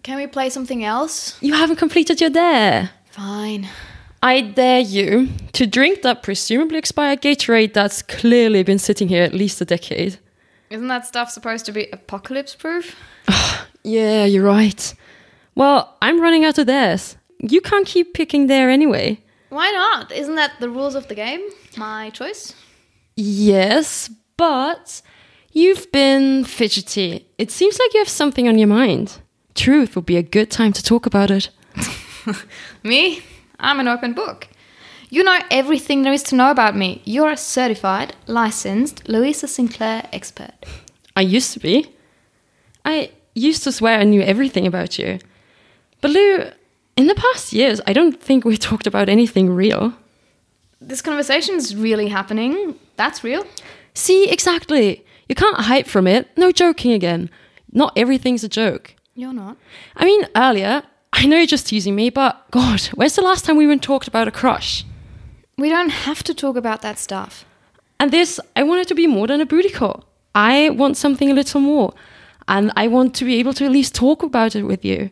Can 0.04 0.16
we 0.16 0.28
play 0.28 0.48
something 0.48 0.84
else? 0.84 1.36
You 1.42 1.54
haven't 1.54 1.78
completed 1.78 2.20
your 2.20 2.30
dare. 2.30 2.90
Fine. 3.10 3.68
I 4.22 4.42
dare 4.42 4.78
you 4.78 5.30
to 5.54 5.66
drink 5.66 6.02
that 6.02 6.22
presumably 6.22 6.78
expired 6.78 7.20
Gatorade 7.20 7.72
that's 7.72 8.00
clearly 8.00 8.62
been 8.62 8.78
sitting 8.78 9.08
here 9.08 9.24
at 9.24 9.34
least 9.34 9.60
a 9.60 9.64
decade. 9.64 10.20
Isn't 10.70 10.86
that 10.86 11.04
stuff 11.04 11.32
supposed 11.32 11.66
to 11.66 11.72
be 11.72 11.88
apocalypse 11.92 12.54
proof? 12.54 12.94
Yeah, 13.82 14.24
you're 14.24 14.44
right. 14.44 14.94
Well, 15.54 15.96
I'm 16.00 16.20
running 16.20 16.44
out 16.44 16.58
of 16.58 16.66
theirs. 16.66 17.16
You 17.38 17.60
can't 17.60 17.86
keep 17.86 18.14
picking 18.14 18.46
there 18.46 18.70
anyway. 18.70 19.20
Why 19.48 19.70
not? 19.70 20.12
Isn't 20.12 20.36
that 20.36 20.52
the 20.60 20.70
rules 20.70 20.94
of 20.94 21.08
the 21.08 21.14
game? 21.14 21.40
My 21.76 22.10
choice? 22.10 22.54
Yes, 23.16 24.10
but 24.36 25.02
you've 25.52 25.90
been 25.92 26.44
fidgety. 26.44 27.26
It 27.38 27.50
seems 27.50 27.78
like 27.78 27.92
you 27.94 28.00
have 28.00 28.08
something 28.08 28.48
on 28.48 28.58
your 28.58 28.68
mind. 28.68 29.20
Truth 29.54 29.96
would 29.96 30.06
be 30.06 30.16
a 30.16 30.22
good 30.22 30.50
time 30.50 30.72
to 30.72 30.82
talk 30.82 31.06
about 31.06 31.30
it. 31.30 31.50
Me? 32.82 33.22
I'm 33.58 33.80
an 33.80 33.88
open 33.88 34.12
book. 34.12 34.48
You 35.10 35.24
know 35.24 35.40
everything 35.50 36.02
there 36.02 36.12
is 36.12 36.22
to 36.24 36.36
know 36.36 36.52
about 36.52 36.76
me. 36.76 37.02
You're 37.04 37.32
a 37.32 37.36
certified, 37.36 38.14
licensed 38.28 39.08
Louisa 39.08 39.48
Sinclair 39.48 40.08
expert. 40.12 40.54
I 41.16 41.22
used 41.22 41.52
to 41.54 41.58
be. 41.58 41.92
I 42.84 43.10
used 43.34 43.62
to 43.64 43.72
swear 43.72 43.98
I 43.98 44.04
knew 44.04 44.22
everything 44.22 44.66
about 44.66 44.98
you. 44.98 45.18
But 46.00 46.10
Lou, 46.12 46.50
in 46.96 47.06
the 47.06 47.14
past 47.14 47.52
years, 47.52 47.80
I 47.86 47.92
don't 47.92 48.20
think 48.20 48.44
we 48.44 48.56
talked 48.68 48.86
about 48.86 49.08
anything 49.08 49.50
real. 49.50 49.94
This 50.80 51.02
conversation's 51.02 51.76
really 51.76 52.08
happening. 52.08 52.74
That's 52.96 53.22
real. 53.22 53.46
See, 53.94 54.30
exactly. 54.30 55.04
You 55.28 55.34
can't 55.34 55.60
hide 55.60 55.86
from 55.86 56.06
it. 56.06 56.28
No 56.36 56.52
joking 56.52 56.92
again. 56.92 57.30
Not 57.72 57.92
everything's 57.96 58.44
a 58.44 58.48
joke. 58.48 58.94
You're 59.14 59.32
not. 59.32 59.56
I 59.96 60.04
mean, 60.04 60.26
earlier, 60.34 60.82
I 61.12 61.26
know 61.26 61.36
you're 61.36 61.46
just 61.46 61.66
teasing 61.68 61.94
me, 61.94 62.10
but 62.10 62.50
God, 62.50 62.80
where's 62.94 63.14
the 63.14 63.22
last 63.22 63.44
time 63.44 63.56
we 63.56 63.64
even 63.64 63.80
talked 63.80 64.08
about 64.08 64.28
a 64.28 64.30
crush? 64.30 64.84
We 65.58 65.68
don't 65.68 65.90
have 65.90 66.22
to 66.24 66.34
talk 66.34 66.56
about 66.56 66.82
that 66.82 66.98
stuff. 66.98 67.44
And 67.98 68.10
this, 68.10 68.40
I 68.56 68.62
want 68.62 68.80
it 68.80 68.88
to 68.88 68.94
be 68.94 69.06
more 69.06 69.26
than 69.26 69.40
a 69.40 69.46
booty 69.46 69.68
call. 69.68 70.04
I 70.34 70.70
want 70.70 70.96
something 70.96 71.30
a 71.30 71.34
little 71.34 71.60
more. 71.60 71.92
And 72.50 72.72
I 72.74 72.88
want 72.88 73.14
to 73.14 73.24
be 73.24 73.36
able 73.36 73.54
to 73.54 73.64
at 73.64 73.70
least 73.70 73.94
talk 73.94 74.24
about 74.24 74.56
it 74.56 74.64
with 74.64 74.84
you. 74.84 75.10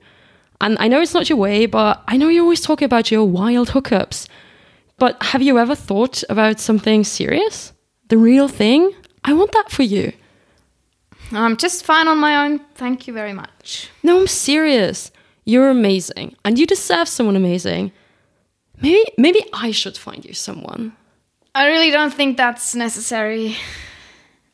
And 0.61 0.77
I 0.81 0.88
know 0.88 1.01
it's 1.01 1.14
not 1.14 1.31
your 1.31 1.38
way, 1.38 1.66
but 1.66 2.03
I 2.09 2.16
know 2.16 2.29
you're 2.29 2.42
always 2.42 2.61
talk 2.61 2.83
about 2.83 3.12
your 3.12 3.24
wild 3.24 3.68
hookups. 3.68 4.29
But 4.98 5.22
have 5.22 5.40
you 5.40 5.57
ever 5.57 5.77
thought 5.77 6.24
about 6.29 6.59
something 6.59 7.05
serious? 7.05 7.72
The 8.09 8.18
real 8.18 8.48
thing? 8.48 8.92
I 9.22 9.35
want 9.35 9.53
that 9.53 9.70
for 9.70 9.85
you. 9.85 10.12
I'm 11.31 11.57
just 11.57 11.85
fine 11.85 12.09
on 12.09 12.18
my 12.18 12.44
own. 12.44 12.59
Thank 12.74 13.07
you 13.07 13.14
very 13.14 13.33
much. 13.33 13.88
No, 14.03 14.18
I'm 14.18 14.27
serious. 14.27 15.12
You're 15.44 15.70
amazing, 15.70 16.35
and 16.44 16.59
you 16.59 16.66
deserve 16.66 17.09
someone 17.09 17.37
amazing. 17.37 17.92
Maybe, 18.83 19.05
maybe 19.16 19.44
I 19.53 19.70
should 19.70 19.96
find 19.96 20.24
you 20.24 20.35
someone. 20.35 20.92
I 21.55 21.68
really 21.68 21.90
don't 21.90 22.12
think 22.12 22.37
that's 22.37 22.74
necessary. 22.74 23.57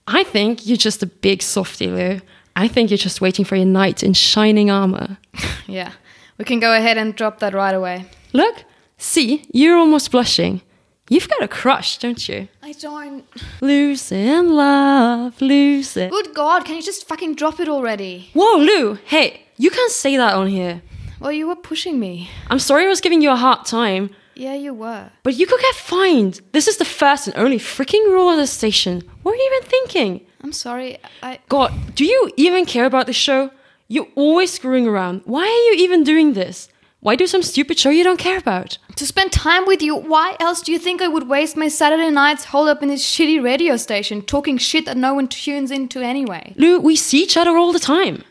I 0.07 0.23
think 0.23 0.67
you're 0.67 0.77
just 0.77 1.03
a 1.03 1.07
big 1.07 1.43
softy, 1.43 1.87
Lou. 1.87 2.21
I 2.57 2.69
think 2.69 2.91
you're 2.91 2.99
just 2.99 3.21
waiting 3.21 3.45
for 3.45 3.57
your 3.57 3.67
knight 3.67 4.03
in 4.03 4.13
shining 4.15 4.71
armor. 4.71 5.19
Yeah, 5.67 5.93
we 6.37 6.45
can 6.45 6.61
go 6.61 6.75
ahead 6.77 6.99
and 6.99 7.17
drop 7.17 7.39
that 7.39 7.55
right 7.55 7.75
away. 7.75 8.05
Look, 8.35 8.65
see, 8.99 9.47
you're 9.51 9.79
almost 9.79 10.11
blushing. 10.11 10.61
You've 11.09 11.27
got 11.29 11.43
a 11.43 11.49
crush, 11.49 11.97
don't 11.99 12.29
you? 12.29 12.49
I 12.63 12.73
don't. 12.73 13.25
Losing 13.63 14.49
love, 14.51 15.41
losing. 15.41 16.11
Good 16.11 16.35
God, 16.35 16.67
can 16.67 16.77
you 16.77 16.83
just 16.83 17.09
fucking 17.09 17.37
drop 17.37 17.61
it 17.61 17.69
already? 17.69 18.29
Whoa, 18.35 18.59
Lou! 18.59 18.95
Hey, 19.07 19.47
you 19.57 19.71
can't 19.71 19.91
say 19.91 20.17
that 20.19 20.35
on 20.35 20.49
here. 20.49 20.83
Well, 21.19 21.33
you 21.33 21.47
were 21.49 21.57
pushing 21.57 21.99
me. 21.99 22.29
I'm 22.51 22.59
sorry 22.59 22.85
I 22.85 22.89
was 22.89 23.01
giving 23.01 23.23
you 23.23 23.31
a 23.31 23.37
hard 23.37 23.65
time, 23.65 24.11
Yeah, 24.37 24.55
you 24.55 24.75
were. 24.75 25.11
but 25.23 25.35
you 25.35 25.47
could 25.47 25.61
get 25.61 25.75
fined. 25.75 26.41
This 26.53 26.69
is 26.69 26.77
the 26.77 26.85
first 26.85 27.27
and 27.27 27.37
only 27.37 27.59
freaking 27.59 28.05
rule 28.07 28.31
of 28.31 28.37
the 28.37 28.47
station. 28.47 29.03
What 29.23 29.33
are 29.33 29.37
you 29.37 29.53
even 29.55 29.69
thinking? 29.69 30.27
I'm 30.43 30.53
sorry. 30.53 30.99
I. 31.23 31.39
God, 31.49 31.73
do 31.95 32.05
you 32.05 32.31
even 32.37 32.67
care 32.67 32.85
about 32.85 33.07
the 33.07 33.13
show? 33.13 33.51
You're 33.89 34.09
always 34.15 34.53
screwing 34.53 34.87
around. 34.87 35.23
Why 35.25 35.43
are 35.43 35.65
you 35.69 35.85
even 35.85 36.05
doing 36.05 36.33
this? 36.33 36.69
Why 37.01 37.17
do 37.17 37.27
some 37.27 37.43
stupid 37.43 37.79
show 37.79 37.91
you 37.91 38.03
don't 38.03 38.19
care 38.19 38.39
about? 38.39 38.79
To 38.97 39.07
spend 39.07 39.31
time 39.31 39.67
with 39.67 39.83
you, 39.83 39.95
why 39.95 40.37
else 40.41 40.63
do 40.63 40.73
you 40.73 40.79
think 40.79 41.03
I 41.03 41.09
would 41.09 41.29
waste 41.29 41.55
my 41.55 41.69
Saturday 41.69 42.11
nights 42.11 42.45
holed 42.45 42.69
up 42.69 42.83
in 42.83 42.89
this 42.89 43.05
shitty 43.05 43.45
radio 43.45 43.77
station 43.77 44.23
talking 44.23 44.57
shit 44.57 44.87
that 44.87 44.97
no 44.97 45.13
one 45.13 45.29
tunes 45.29 45.71
into 45.71 46.01
anyway? 46.01 46.55
Lou, 46.57 46.81
we 46.81 46.97
see 46.97 47.23
each 47.23 47.37
other 47.37 47.59
all 47.59 47.73
the 47.73 47.79
time. 47.79 48.25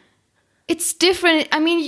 It's 0.73 0.91
different. 0.91 1.47
I 1.51 1.59
mean, 1.59 1.79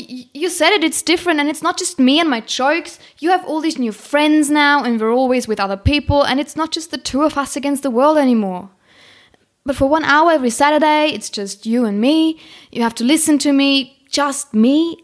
you 0.41 0.47
said 0.47 0.71
it, 0.71 0.83
it's 0.83 1.01
different, 1.01 1.39
and 1.39 1.49
it's 1.49 1.63
not 1.63 1.75
just 1.75 1.97
me 1.97 2.19
and 2.19 2.29
my 2.29 2.41
jokes. 2.41 2.99
You 3.17 3.31
have 3.31 3.43
all 3.45 3.59
these 3.59 3.79
new 3.79 3.91
friends 3.91 4.51
now, 4.51 4.83
and 4.83 5.01
we're 5.01 5.11
always 5.21 5.47
with 5.47 5.59
other 5.59 5.75
people, 5.91 6.21
and 6.21 6.39
it's 6.39 6.55
not 6.55 6.69
just 6.71 6.91
the 6.91 6.99
two 6.99 7.23
of 7.23 7.35
us 7.35 7.55
against 7.55 7.81
the 7.81 7.89
world 7.89 8.19
anymore. 8.19 8.69
But 9.65 9.75
for 9.75 9.89
one 9.89 10.03
hour 10.03 10.29
every 10.31 10.51
Saturday, 10.51 11.03
it's 11.15 11.31
just 11.31 11.65
you 11.65 11.85
and 11.85 11.99
me. 11.99 12.39
You 12.71 12.83
have 12.83 12.93
to 12.95 13.03
listen 13.03 13.39
to 13.39 13.51
me, 13.51 13.97
just 14.11 14.53
me. 14.53 14.99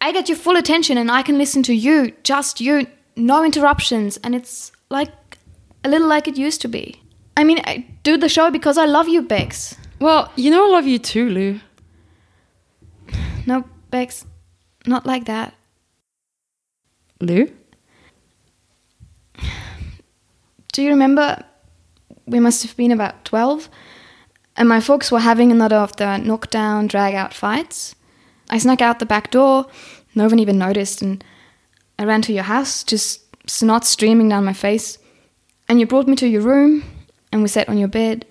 I 0.00 0.10
get 0.12 0.30
your 0.30 0.38
full 0.38 0.56
attention, 0.56 0.96
and 0.96 1.10
I 1.10 1.22
can 1.22 1.36
listen 1.36 1.62
to 1.64 1.74
you, 1.74 2.14
just 2.22 2.62
you, 2.62 2.86
no 3.14 3.44
interruptions, 3.44 4.16
and 4.24 4.34
it's 4.34 4.72
like 4.88 5.12
a 5.84 5.90
little 5.90 6.08
like 6.08 6.28
it 6.28 6.38
used 6.38 6.62
to 6.62 6.68
be. 6.68 7.02
I 7.36 7.44
mean, 7.44 7.60
I 7.64 7.84
do 8.04 8.16
the 8.16 8.30
show 8.30 8.50
because 8.50 8.78
I 8.78 8.86
love 8.86 9.06
you, 9.06 9.20
Bex. 9.20 9.76
Well, 10.00 10.32
you 10.34 10.50
know 10.50 10.66
I 10.66 10.70
love 10.70 10.86
you 10.86 10.98
too, 10.98 11.28
Lou. 11.28 11.60
No, 13.48 13.64
Bex, 13.90 14.26
not 14.86 15.06
like 15.06 15.24
that. 15.24 15.54
Lou? 17.18 17.50
Do 20.74 20.82
you 20.82 20.90
remember? 20.90 21.42
We 22.26 22.40
must 22.40 22.62
have 22.62 22.76
been 22.76 22.92
about 22.92 23.24
12, 23.24 23.70
and 24.58 24.68
my 24.68 24.80
folks 24.82 25.10
were 25.10 25.20
having 25.20 25.50
another 25.50 25.76
of 25.76 25.96
the 25.96 26.18
knockdown, 26.18 26.88
drag 26.88 27.14
out 27.14 27.32
fights. 27.32 27.94
I 28.50 28.58
snuck 28.58 28.82
out 28.82 28.98
the 28.98 29.06
back 29.06 29.30
door, 29.30 29.66
no 30.14 30.26
one 30.26 30.40
even 30.40 30.58
noticed, 30.58 31.00
and 31.00 31.24
I 31.98 32.04
ran 32.04 32.20
to 32.22 32.34
your 32.34 32.44
house, 32.44 32.84
just 32.84 33.22
snot 33.48 33.86
streaming 33.86 34.28
down 34.28 34.44
my 34.44 34.52
face. 34.52 34.98
And 35.70 35.80
you 35.80 35.86
brought 35.86 36.06
me 36.06 36.16
to 36.16 36.28
your 36.28 36.42
room, 36.42 36.84
and 37.32 37.40
we 37.40 37.48
sat 37.48 37.70
on 37.70 37.78
your 37.78 37.88
bed, 37.88 38.26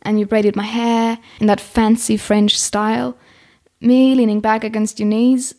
and 0.00 0.18
you 0.18 0.24
braided 0.24 0.56
my 0.56 0.64
hair 0.64 1.18
in 1.38 1.48
that 1.48 1.60
fancy 1.60 2.16
French 2.16 2.58
style, 2.58 3.18
me 3.84 4.14
leaning 4.14 4.40
back 4.40 4.64
against 4.64 4.98
your 4.98 5.08
knees. 5.08 5.54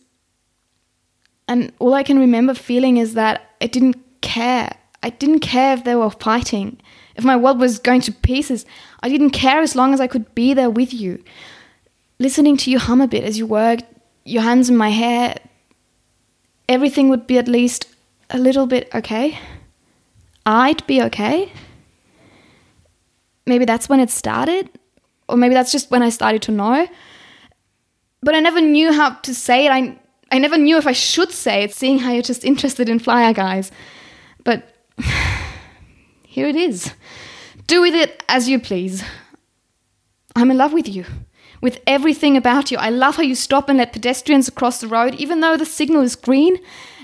And 1.48 1.72
all 1.78 1.94
I 1.94 2.02
can 2.02 2.18
remember 2.18 2.54
feeling 2.54 2.96
is 2.96 3.14
that 3.14 3.50
I 3.60 3.66
didn't 3.66 3.96
care. 4.20 4.76
I 5.02 5.10
didn't 5.10 5.40
care 5.40 5.74
if 5.74 5.84
they 5.84 5.94
were 5.94 6.10
fighting, 6.10 6.80
if 7.14 7.24
my 7.24 7.36
world 7.36 7.60
was 7.60 7.78
going 7.78 8.00
to 8.02 8.12
pieces. 8.12 8.66
I 9.02 9.08
didn't 9.08 9.30
care 9.30 9.60
as 9.60 9.76
long 9.76 9.94
as 9.94 10.00
I 10.00 10.08
could 10.08 10.34
be 10.34 10.54
there 10.54 10.70
with 10.70 10.92
you. 10.92 11.22
Listening 12.18 12.56
to 12.58 12.70
you 12.70 12.78
hum 12.78 13.00
a 13.00 13.06
bit 13.06 13.22
as 13.22 13.38
you 13.38 13.46
worked, 13.46 13.84
your 14.24 14.42
hands 14.42 14.68
in 14.68 14.76
my 14.76 14.88
hair, 14.88 15.36
everything 16.68 17.08
would 17.08 17.26
be 17.26 17.38
at 17.38 17.46
least 17.46 17.86
a 18.30 18.38
little 18.38 18.66
bit 18.66 18.88
okay. 18.94 19.38
I'd 20.44 20.84
be 20.86 21.02
okay. 21.02 21.52
Maybe 23.46 23.64
that's 23.64 23.88
when 23.88 24.00
it 24.00 24.10
started, 24.10 24.70
or 25.28 25.36
maybe 25.36 25.54
that's 25.54 25.70
just 25.70 25.90
when 25.90 26.02
I 26.02 26.08
started 26.08 26.42
to 26.42 26.52
know. 26.52 26.88
But 28.26 28.34
I 28.34 28.40
never 28.40 28.60
knew 28.60 28.92
how 28.92 29.10
to 29.10 29.32
say 29.32 29.66
it. 29.66 29.70
I, 29.70 29.96
I 30.32 30.38
never 30.38 30.58
knew 30.58 30.78
if 30.78 30.86
I 30.88 30.92
should 30.92 31.30
say 31.30 31.62
it, 31.62 31.72
seeing 31.72 32.00
how 32.00 32.10
you're 32.10 32.22
just 32.22 32.44
interested 32.44 32.88
in 32.88 32.98
flyer 32.98 33.32
guys. 33.32 33.70
But 34.42 34.74
here 36.24 36.48
it 36.48 36.56
is. 36.56 36.92
Do 37.68 37.82
with 37.82 37.94
it 37.94 38.24
as 38.28 38.48
you 38.48 38.58
please. 38.58 39.04
I'm 40.34 40.50
in 40.50 40.58
love 40.58 40.72
with 40.72 40.88
you. 40.88 41.04
With 41.62 41.78
everything 41.86 42.36
about 42.36 42.72
you. 42.72 42.78
I 42.78 42.90
love 42.90 43.14
how 43.14 43.22
you 43.22 43.36
stop 43.36 43.68
and 43.68 43.78
let 43.78 43.92
pedestrians 43.92 44.48
across 44.48 44.80
the 44.80 44.88
road, 44.88 45.14
even 45.14 45.38
though 45.38 45.56
the 45.56 45.64
signal 45.64 46.02
is 46.02 46.16
green, 46.16 46.58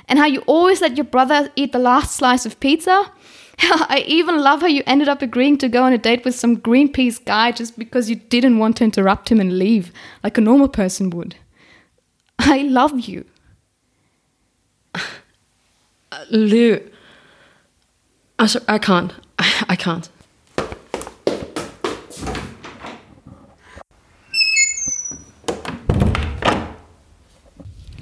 and 0.08 0.18
how 0.18 0.26
you 0.26 0.40
always 0.48 0.80
let 0.80 0.96
your 0.96 1.04
brother 1.04 1.52
eat 1.54 1.70
the 1.70 1.78
last 1.78 2.16
slice 2.16 2.44
of 2.46 2.58
pizza. 2.58 3.12
I 3.88 4.02
even 4.08 4.40
love 4.40 4.62
how 4.62 4.66
you 4.66 4.82
ended 4.86 5.08
up 5.08 5.22
agreeing 5.22 5.56
to 5.58 5.68
go 5.68 5.84
on 5.84 5.92
a 5.92 5.98
date 5.98 6.24
with 6.24 6.34
some 6.34 6.56
Greenpeace 6.56 7.24
guy 7.24 7.52
just 7.52 7.78
because 7.78 8.10
you 8.10 8.16
didn't 8.16 8.58
want 8.58 8.76
to 8.78 8.84
interrupt 8.84 9.30
him 9.30 9.38
and 9.38 9.56
leave, 9.56 9.92
like 10.24 10.36
a 10.36 10.40
normal 10.40 10.68
person 10.68 11.10
would. 11.10 11.36
I 12.40 12.62
love 12.62 12.98
you. 12.98 13.24
Lou. 16.30 16.90
I'm 18.38 18.48
sorry, 18.48 18.64
I 18.66 18.78
can't. 18.78 19.12
I, 19.38 19.64
I 19.68 19.76
can't. 19.76 20.08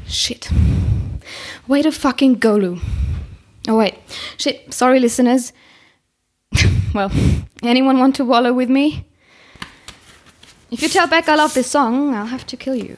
Shit. 0.07 0.49
Way 1.68 1.83
to 1.83 1.92
fucking 1.92 2.37
go, 2.37 2.57
Lou. 2.57 2.81
Oh, 3.71 3.77
wait. 3.77 3.95
Shit. 4.37 4.75
Sorry, 4.75 4.99
listeners. 4.99 5.53
well, 6.93 7.13
anyone 7.63 8.01
want 8.01 8.17
to 8.17 8.25
wallow 8.25 8.53
with 8.53 8.69
me? 8.69 9.05
If 10.73 10.83
you 10.83 10.89
tell 10.89 11.07
Beck 11.07 11.29
I 11.29 11.37
love 11.37 11.55
this 11.55 11.71
song, 11.71 12.13
I'll 12.13 12.27
have 12.27 12.45
to 12.49 12.57
kill 12.57 12.75
you. 12.75 12.97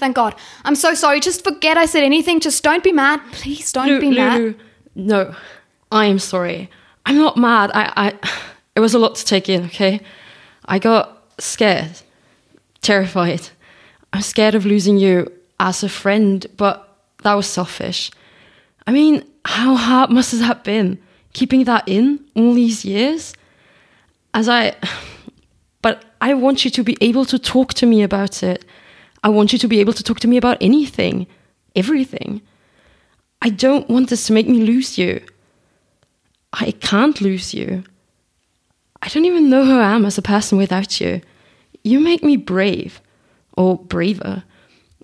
Thank 0.00 0.16
God. 0.16 0.34
I'm 0.64 0.74
so 0.74 0.94
sorry. 0.94 1.20
Just 1.20 1.44
forget 1.44 1.76
I 1.76 1.86
said 1.86 2.02
anything. 2.02 2.40
Just 2.40 2.64
don't 2.64 2.82
be 2.82 2.92
mad. 2.92 3.20
Please 3.32 3.70
don't 3.70 3.86
Lou, 3.86 4.00
be 4.00 4.10
mad. 4.10 4.40
Lou. 4.40 4.54
No, 4.96 5.34
I 5.92 6.06
am 6.06 6.18
sorry. 6.18 6.68
I'm 7.06 7.16
not 7.16 7.36
mad. 7.36 7.70
I, 7.72 7.92
I, 7.96 8.28
it 8.74 8.80
was 8.80 8.94
a 8.94 8.98
lot 8.98 9.14
to 9.16 9.24
take 9.24 9.48
in. 9.48 9.66
Okay, 9.66 10.00
I 10.64 10.78
got 10.78 11.22
scared, 11.38 12.00
terrified. 12.82 13.48
I'm 14.12 14.22
scared 14.22 14.56
of 14.56 14.66
losing 14.66 14.98
you 14.98 15.30
as 15.60 15.84
a 15.84 15.88
friend, 15.88 16.44
but 16.56 16.98
that 17.22 17.34
was 17.34 17.46
selfish. 17.46 18.10
I 18.86 18.92
mean, 18.92 19.24
how 19.44 19.76
hard 19.76 20.10
must 20.16 20.32
that 20.32 20.44
have 20.44 20.62
been 20.64 20.98
keeping 21.32 21.64
that 21.64 21.84
in 21.86 22.24
all 22.34 22.54
these 22.54 22.84
years? 22.84 23.34
As 24.34 24.48
I, 24.48 24.74
but 25.82 26.04
I 26.20 26.34
want 26.34 26.64
you 26.64 26.70
to 26.72 26.82
be 26.82 26.96
able 27.00 27.24
to 27.26 27.38
talk 27.38 27.74
to 27.74 27.86
me 27.86 28.02
about 28.02 28.42
it. 28.42 28.64
I 29.22 29.28
want 29.28 29.52
you 29.52 29.58
to 29.58 29.68
be 29.68 29.80
able 29.80 29.92
to 29.92 30.02
talk 30.02 30.20
to 30.20 30.28
me 30.28 30.36
about 30.36 30.58
anything, 30.60 31.26
everything. 31.76 32.40
I 33.42 33.50
don't 33.50 33.88
want 33.88 34.10
this 34.10 34.26
to 34.26 34.32
make 34.32 34.48
me 34.48 34.62
lose 34.62 34.98
you. 34.98 35.22
I 36.52 36.72
can't 36.72 37.20
lose 37.20 37.54
you. 37.54 37.84
I 39.02 39.08
don't 39.08 39.24
even 39.24 39.48
know 39.48 39.64
who 39.64 39.78
I 39.78 39.92
am 39.92 40.04
as 40.04 40.18
a 40.18 40.22
person 40.22 40.58
without 40.58 41.00
you. 41.00 41.20
You 41.84 42.00
make 42.00 42.22
me 42.22 42.36
brave, 42.36 43.00
or 43.56 43.78
braver. 43.78 44.44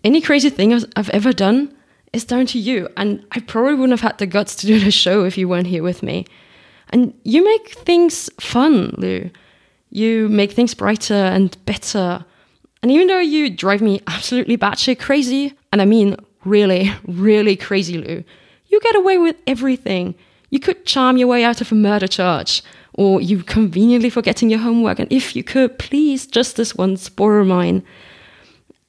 Any 0.05 0.21
crazy 0.21 0.51
thing 0.51 0.73
I've- 0.75 1.11
ever 1.13 1.33
done 1.33 1.73
is 2.13 2.25
down 2.25 2.47
to 2.47 2.59
you, 2.59 2.89
and 2.97 3.25
I 3.33 3.41
probably 3.41 3.75
wouldn't 3.75 3.99
have 3.99 4.09
had 4.13 4.19
the 4.19 4.27
guts 4.27 4.55
to 4.57 4.67
do 4.67 4.79
the 4.79 4.91
show 4.91 5.25
if 5.25 5.39
you 5.39 5.49
weren't 5.49 5.67
here 5.67 5.83
with 5.83 6.03
me. 6.03 6.27
And 6.91 7.15
you 7.25 7.45
make 7.45 7.71
things 7.71 8.31
fun, 8.41 8.95
Lou. 8.99 9.31
You 9.91 10.29
make 10.29 10.53
things 10.53 10.75
brighter 10.75 11.15
and 11.15 11.57
better. 11.65 12.25
And 12.87 12.93
even 12.93 13.09
though 13.09 13.19
you 13.19 13.51
drive 13.51 13.83
me 13.83 14.01
absolutely 14.07 14.57
batshit 14.57 15.01
crazy, 15.01 15.55
and 15.73 15.83
I 15.83 15.85
mean 15.85 16.15
really, 16.45 16.93
really 17.05 17.57
crazy, 17.57 17.99
Lou, 17.99 18.23
you 18.69 18.81
get 18.81 18.95
away 18.95 19.19
with 19.19 19.35
everything. 19.45 20.15
You 20.51 20.61
could 20.61 20.87
charm 20.87 21.17
your 21.17 21.27
way 21.27 21.43
out 21.43 21.61
of 21.61 21.73
a 21.73 21.75
murder 21.75 22.07
charge, 22.07 22.63
or 22.95 23.21
you 23.21 23.43
conveniently 23.43 24.09
forgetting 24.09 24.51
your 24.51 24.61
homework, 24.61 25.01
and 25.01 25.13
if 25.13 25.35
you 25.35 25.43
could, 25.43 25.81
please, 25.81 26.29
just 26.29 26.55
this 26.57 26.77
once, 26.77 27.09
borrow 27.09 27.45
mine. 27.45 27.83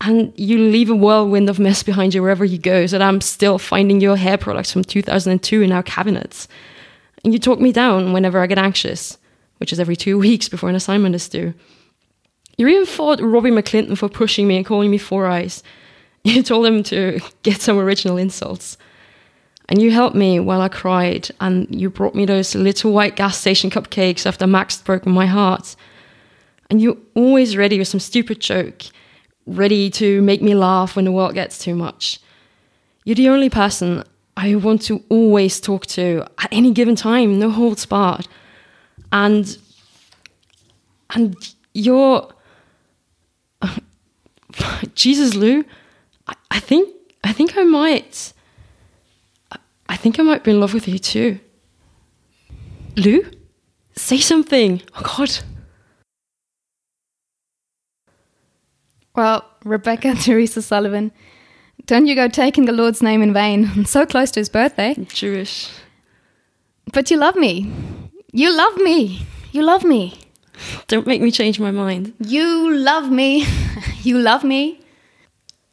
And 0.02 0.32
you 0.38 0.60
leave 0.60 0.92
a 0.92 0.96
whirlwind 0.96 1.50
of 1.50 1.58
mess 1.58 1.82
behind 1.82 2.14
you 2.14 2.22
wherever 2.22 2.46
you 2.46 2.60
go, 2.60 2.86
so 2.86 3.00
that 3.00 3.04
I'm 3.04 3.20
still 3.20 3.58
finding 3.58 4.00
your 4.00 4.16
hair 4.16 4.38
products 4.38 4.72
from 4.72 4.84
2002 4.84 5.64
in 5.64 5.72
our 5.72 5.82
cabinets. 5.82 6.48
And 7.24 7.34
you 7.34 7.40
talk 7.40 7.60
me 7.60 7.72
down 7.72 8.14
whenever 8.14 8.40
I 8.42 8.46
get 8.46 8.60
anxious, 8.60 9.18
which 9.58 9.74
is 9.74 9.80
every 9.80 9.96
two 9.96 10.20
weeks 10.20 10.50
before 10.50 10.70
an 10.70 10.76
assignment 10.76 11.16
is 11.16 11.28
due. 11.28 11.56
You 12.58 12.68
even 12.68 12.88
fought 12.88 13.22
Robbie 13.22 13.52
McClinton 13.52 13.98
for 13.98 14.10
pushing 14.10 14.48
me 14.48 14.58
and 14.58 14.66
calling 14.66 14.90
me 14.92 14.98
Four 14.98 15.28
Eyes. 15.28 15.64
You 16.24 16.44
told 16.44 16.66
him 16.66 16.84
to 16.84 17.22
get 17.44 17.62
some 17.62 17.78
original 17.78 18.18
insults. 18.18 18.78
And 19.70 19.82
you 19.82 19.92
helped 19.92 20.16
me 20.16 20.42
while 20.42 20.60
I 20.60 20.68
cried, 20.68 21.30
and 21.40 21.74
you 21.74 21.90
brought 21.90 22.16
me 22.16 22.26
those 22.26 22.54
little 22.54 22.92
white 22.92 23.16
gas 23.16 23.38
station 23.38 23.70
cupcakes 23.70 24.26
after 24.26 24.46
Max 24.46 24.82
broke 24.82 25.06
my 25.06 25.26
heart. 25.26 25.78
And 26.70 26.82
you're 26.82 26.98
always 27.16 27.56
ready 27.56 27.80
with 27.80 27.88
some 27.88 28.02
stupid 28.02 28.42
joke, 28.42 28.84
ready 29.46 29.90
to 29.92 30.22
make 30.22 30.42
me 30.42 30.54
laugh 30.54 30.98
when 30.98 31.06
the 31.06 31.14
world 31.14 31.34
gets 31.34 31.60
too 31.60 31.76
much. 31.76 32.20
You're 33.06 33.16
the 33.16 33.30
only 33.30 33.50
person 33.50 34.04
I 34.36 34.56
want 34.56 34.82
to 34.84 35.02
always 35.08 35.62
talk 35.62 35.86
to 35.88 36.26
at 36.40 36.52
any 36.52 36.72
given 36.72 36.98
time, 36.98 37.40
no 37.40 37.52
holds 37.52 37.86
barred. 37.86 38.28
And 39.14 39.58
and 41.12 41.54
you're 41.74 42.28
Jesus, 44.96 45.36
Lou. 45.36 45.64
I, 46.28 46.36
I 46.52 46.60
think 46.60 46.94
I 47.24 47.34
think 47.34 47.58
I 47.58 47.64
might. 47.64 48.34
I, 49.90 49.96
think 49.96 50.20
I 50.20 50.24
might 50.24 50.44
be 50.44 50.52
in 50.52 50.60
love 50.60 50.74
with 50.74 50.88
you 50.88 51.00
too. 51.00 51.40
Lou, 52.96 53.26
say 53.96 54.18
something. 54.18 54.82
Oh 54.96 55.02
God. 55.18 55.40
Well, 59.16 59.46
Rebecca 59.64 60.14
Teresa 60.22 60.62
Sullivan, 60.62 61.12
don't 61.86 62.06
you 62.08 62.16
go 62.16 62.28
taking 62.28 62.66
the 62.66 62.72
Lord's 62.72 63.02
name 63.02 63.22
in 63.22 63.34
vain. 63.34 63.72
I'm 63.76 63.86
so 63.86 64.06
close 64.06 64.32
to 64.32 64.40
his 64.40 64.50
birthday. 64.50 64.96
Jewish. 65.10 65.70
But 66.94 67.12
you 67.12 67.18
love 67.18 67.36
me. 67.36 67.72
You 68.32 68.56
love 68.56 68.78
me. 68.78 69.26
You 69.52 69.64
love 69.64 69.84
me. 69.84 70.27
Don't 70.88 71.08
make 71.08 71.22
me 71.22 71.32
change 71.32 71.60
my 71.60 71.72
mind. 71.72 72.14
You 72.20 72.76
love 72.76 73.10
me. 73.10 73.46
you 74.04 74.18
love 74.20 74.44
me. 74.44 74.80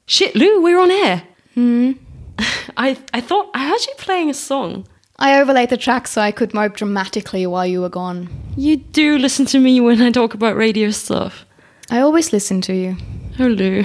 Shit, 0.06 0.34
Lou, 0.34 0.62
we're 0.62 0.78
on 0.78 0.90
air. 0.90 1.22
Hmm. 1.54 1.92
I 2.76 2.98
I 3.12 3.20
thought 3.20 3.50
I 3.54 3.68
heard 3.68 3.86
you 3.86 3.94
playing 3.96 4.30
a 4.30 4.34
song. 4.34 4.86
I 5.18 5.40
overlaid 5.40 5.70
the 5.70 5.76
track 5.76 6.08
so 6.08 6.20
I 6.20 6.32
could 6.32 6.52
mope 6.52 6.76
dramatically 6.76 7.46
while 7.46 7.66
you 7.66 7.80
were 7.80 7.88
gone. 7.88 8.28
You 8.56 8.76
do 8.76 9.16
listen 9.18 9.46
to 9.46 9.60
me 9.60 9.80
when 9.80 10.02
I 10.02 10.10
talk 10.10 10.34
about 10.34 10.56
radio 10.56 10.90
stuff. 10.90 11.46
I 11.90 12.00
always 12.00 12.32
listen 12.32 12.60
to 12.62 12.74
you. 12.74 12.96
Oh, 13.38 13.46
Lou. 13.46 13.84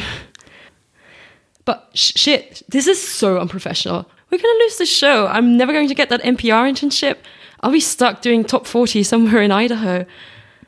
But 1.66 1.90
sh- 1.94 2.14
shit, 2.16 2.64
this 2.70 2.88
is 2.88 3.00
so 3.00 3.38
unprofessional. 3.38 4.10
We're 4.32 4.40
gonna 4.40 4.60
lose 4.60 4.78
the 4.78 4.86
show. 4.86 5.28
I'm 5.28 5.56
never 5.56 5.72
going 5.72 5.88
to 5.88 5.96
get 5.96 6.10
that 6.10 6.24
NPR 6.24 6.68
internship. 6.68 7.18
I'll 7.62 7.72
be 7.72 7.80
stuck 7.80 8.22
doing 8.22 8.44
top 8.44 8.66
40 8.66 9.04
somewhere 9.04 9.42
in 9.42 9.52
Idaho. 9.52 10.06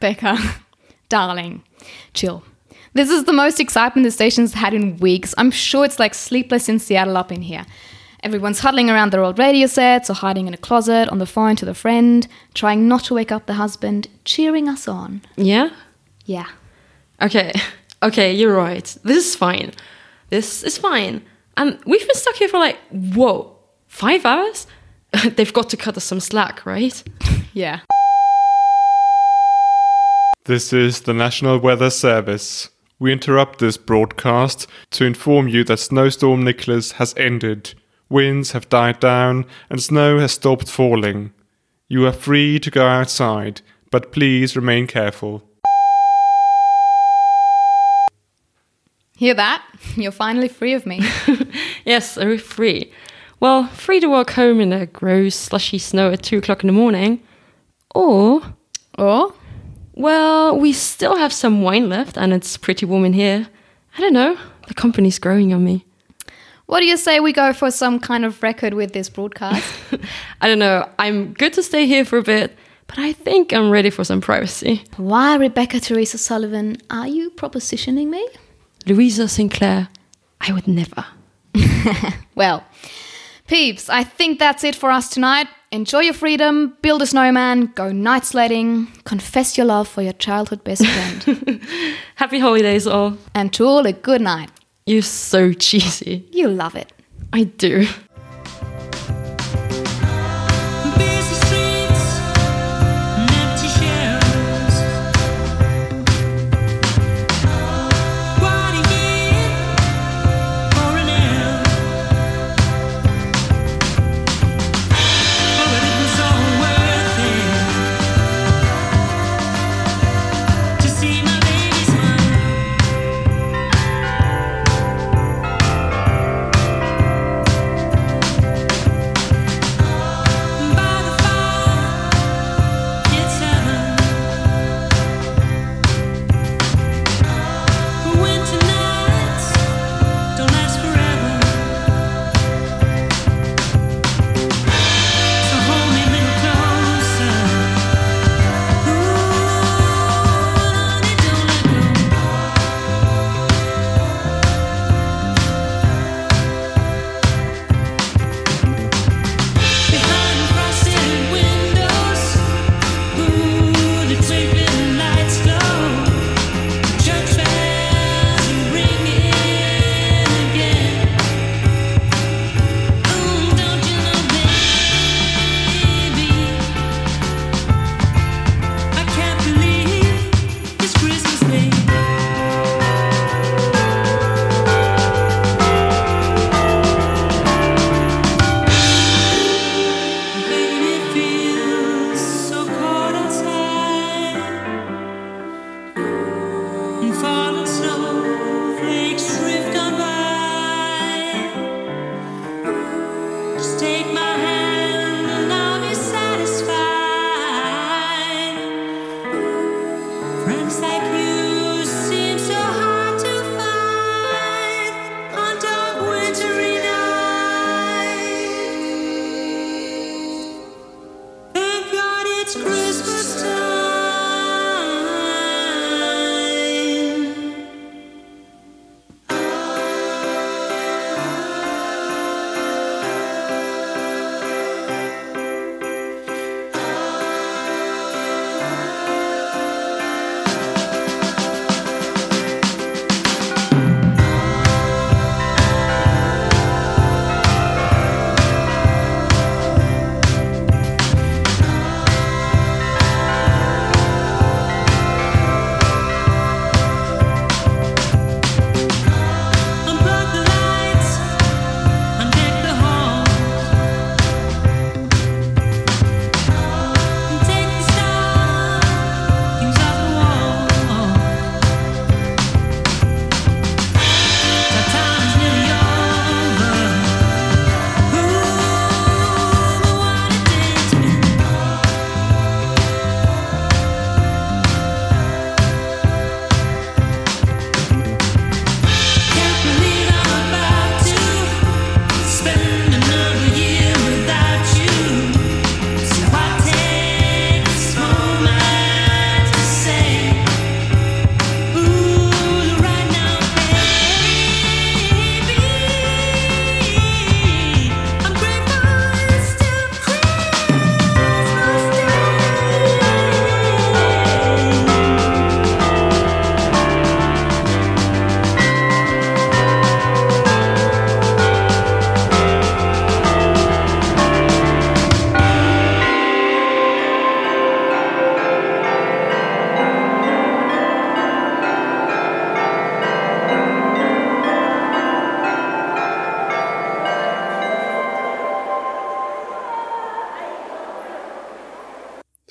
Becca, 0.02 0.38
darling, 1.08 1.64
chill. 2.14 2.44
This 2.94 3.10
is 3.10 3.24
the 3.24 3.34
most 3.34 3.62
excitement 3.62 4.04
the 4.04 4.12
station's 4.12 4.54
had 4.54 4.74
in 4.74 4.98
weeks. 4.98 5.34
I'm 5.38 5.52
sure 5.52 5.86
it's 5.86 6.00
like 6.00 6.14
sleepless 6.14 6.68
in 6.68 6.80
Seattle 6.80 7.16
up 7.16 7.32
in 7.32 7.42
here. 7.42 7.66
Everyone's 8.24 8.60
huddling 8.60 8.90
around 8.90 9.12
their 9.12 9.24
old 9.24 9.40
radio 9.40 9.66
sets 9.68 10.10
or 10.10 10.14
hiding 10.14 10.48
in 10.48 10.54
a 10.54 10.58
closet 10.58 11.08
on 11.10 11.20
the 11.20 11.26
phone 11.26 11.56
to 11.56 11.66
the 11.66 11.74
friend, 11.74 12.28
trying 12.54 12.88
not 12.88 13.06
to 13.06 13.14
wake 13.14 13.32
up 13.32 13.46
the 13.46 13.54
husband, 13.54 14.08
cheering 14.26 14.68
us 14.68 14.88
on. 14.88 15.22
Yeah? 15.38 15.70
Yeah. 16.26 16.48
Okay, 17.22 17.54
okay, 18.04 18.34
you're 18.34 18.56
right. 18.56 18.96
This 19.04 19.26
is 19.26 19.36
fine. 19.36 19.72
This 20.30 20.64
is 20.64 20.78
fine. 20.78 21.24
And 21.58 21.80
we've 21.86 22.06
been 22.06 22.16
stuck 22.16 22.36
here 22.36 22.50
for 22.50 22.60
like, 22.60 22.78
whoa, 22.90 23.56
five 23.88 24.26
hours? 24.26 24.68
They've 25.36 25.54
got 25.54 25.70
to 25.70 25.78
cut 25.78 25.98
us 25.98 26.04
some 26.04 26.20
slack, 26.20 26.66
right? 26.66 27.02
Yeah. 27.54 27.82
This 30.46 30.74
is 30.74 31.02
the 31.02 31.14
National 31.14 31.60
Weather 31.60 31.92
Service. 31.92 32.72
We 32.98 33.14
interrupt 33.14 33.60
this 33.60 33.78
broadcast 33.78 34.66
to 34.90 35.06
inform 35.06 35.48
you 35.48 35.64
that 35.66 35.78
Snowstorm 35.78 36.44
Nicholas 36.44 36.94
has 36.94 37.14
ended. 37.16 37.76
Winds 38.10 38.54
have 38.54 38.68
died 38.68 39.00
down 39.00 39.46
and 39.70 39.80
snow 39.80 40.18
has 40.18 40.32
stopped 40.32 40.68
falling. 40.68 41.32
You 41.90 42.08
are 42.08 42.12
free 42.12 42.58
to 42.60 42.72
go 42.72 42.88
outside, 42.88 43.62
but 43.92 44.12
please 44.12 44.56
remain 44.56 44.88
careful. 44.88 45.44
Hear 49.16 49.36
that? 49.36 49.64
You're 49.96 50.12
finally 50.12 50.48
free 50.48 50.74
of 50.74 50.88
me. 50.88 51.02
Yes, 51.86 52.14
so 52.14 52.26
we're 52.26 52.40
free. 52.40 52.92
Well, 53.40 53.68
free 53.68 54.00
to 54.00 54.08
walk 54.08 54.32
home 54.32 54.60
in 54.60 54.70
the 54.70 54.88
gross, 54.88 55.36
slushy 55.36 55.78
snow 55.78 56.12
at 56.12 56.24
two 56.24 56.40
o'clock 56.40 56.64
in 56.64 56.68
the 56.68 56.74
morning. 56.74 57.22
Or, 57.94 58.42
or? 58.98 59.36
Well, 59.94 60.58
we 60.58 60.74
still 60.74 61.16
have 61.16 61.34
some 61.34 61.62
wine 61.62 61.90
left 61.90 62.18
and 62.18 62.34
it's 62.34 62.58
pretty 62.58 62.86
warm 62.86 63.06
in 63.06 63.14
here. 63.14 63.48
I 63.98 64.02
don't 64.02 64.14
know, 64.14 64.38
the 64.68 64.74
company's 64.74 65.20
growing 65.20 65.54
on 65.54 65.64
me. 65.64 65.86
What 66.66 66.80
do 66.80 66.86
you 66.86 66.98
say 66.98 67.20
we 67.20 67.34
go 67.34 67.52
for 67.52 67.70
some 67.70 68.00
kind 68.00 68.24
of 68.24 68.42
record 68.42 68.74
with 68.74 68.94
this 68.94 69.10
broadcast? 69.10 69.66
I 70.42 70.48
don't 70.48 70.60
know, 70.60 70.88
I'm 70.98 71.34
good 71.34 71.54
to 71.54 71.64
stay 71.64 71.86
here 71.86 72.06
for 72.06 72.18
a 72.18 72.24
bit, 72.24 72.58
but 72.88 73.00
I 73.00 73.12
think 73.12 73.52
I'm 73.54 73.70
ready 73.70 73.90
for 73.90 74.04
some 74.04 74.22
privacy. 74.22 74.84
Why, 74.96 75.36
Rebecca 75.36 75.80
Teresa 75.80 76.18
Sullivan, 76.18 76.78
are 76.90 77.08
you 77.08 77.30
propositioning 77.32 78.08
me? 78.08 78.26
Louisa 78.86 79.28
Sinclair, 79.28 79.90
I 80.40 80.54
would 80.54 80.68
never. 80.68 81.06
Well, 82.36 82.64
peeps, 83.48 83.90
I 83.90 84.04
think 84.04 84.40
that's 84.40 84.64
it 84.64 84.76
for 84.76 84.90
us 84.90 85.10
tonight. 85.10 85.48
Enjoy 85.74 86.00
your 86.00 86.14
freedom, 86.14 86.76
build 86.82 87.02
a 87.02 87.06
snowman, 87.06 87.68
go 87.76 87.94
night 87.94 88.26
sledding, 88.26 88.88
confess 89.06 89.58
your 89.58 89.66
love 89.66 89.88
for 89.88 90.02
your 90.02 90.12
childhood 90.14 90.64
best 90.66 90.86
friend, 90.86 91.62
Happy 92.16 92.40
holidays, 92.40 92.86
all. 92.86 93.18
and 93.34 93.54
to 93.54 93.64
all 93.66 93.86
a 93.86 93.94
good 93.94 94.20
night. 94.20 94.50
You're 94.86 95.02
so 95.02 95.54
cheesy. 95.54 96.28
You 96.32 96.50
love 96.50 96.76
it. 96.76 96.92
I 97.32 97.46
do. 97.46 97.88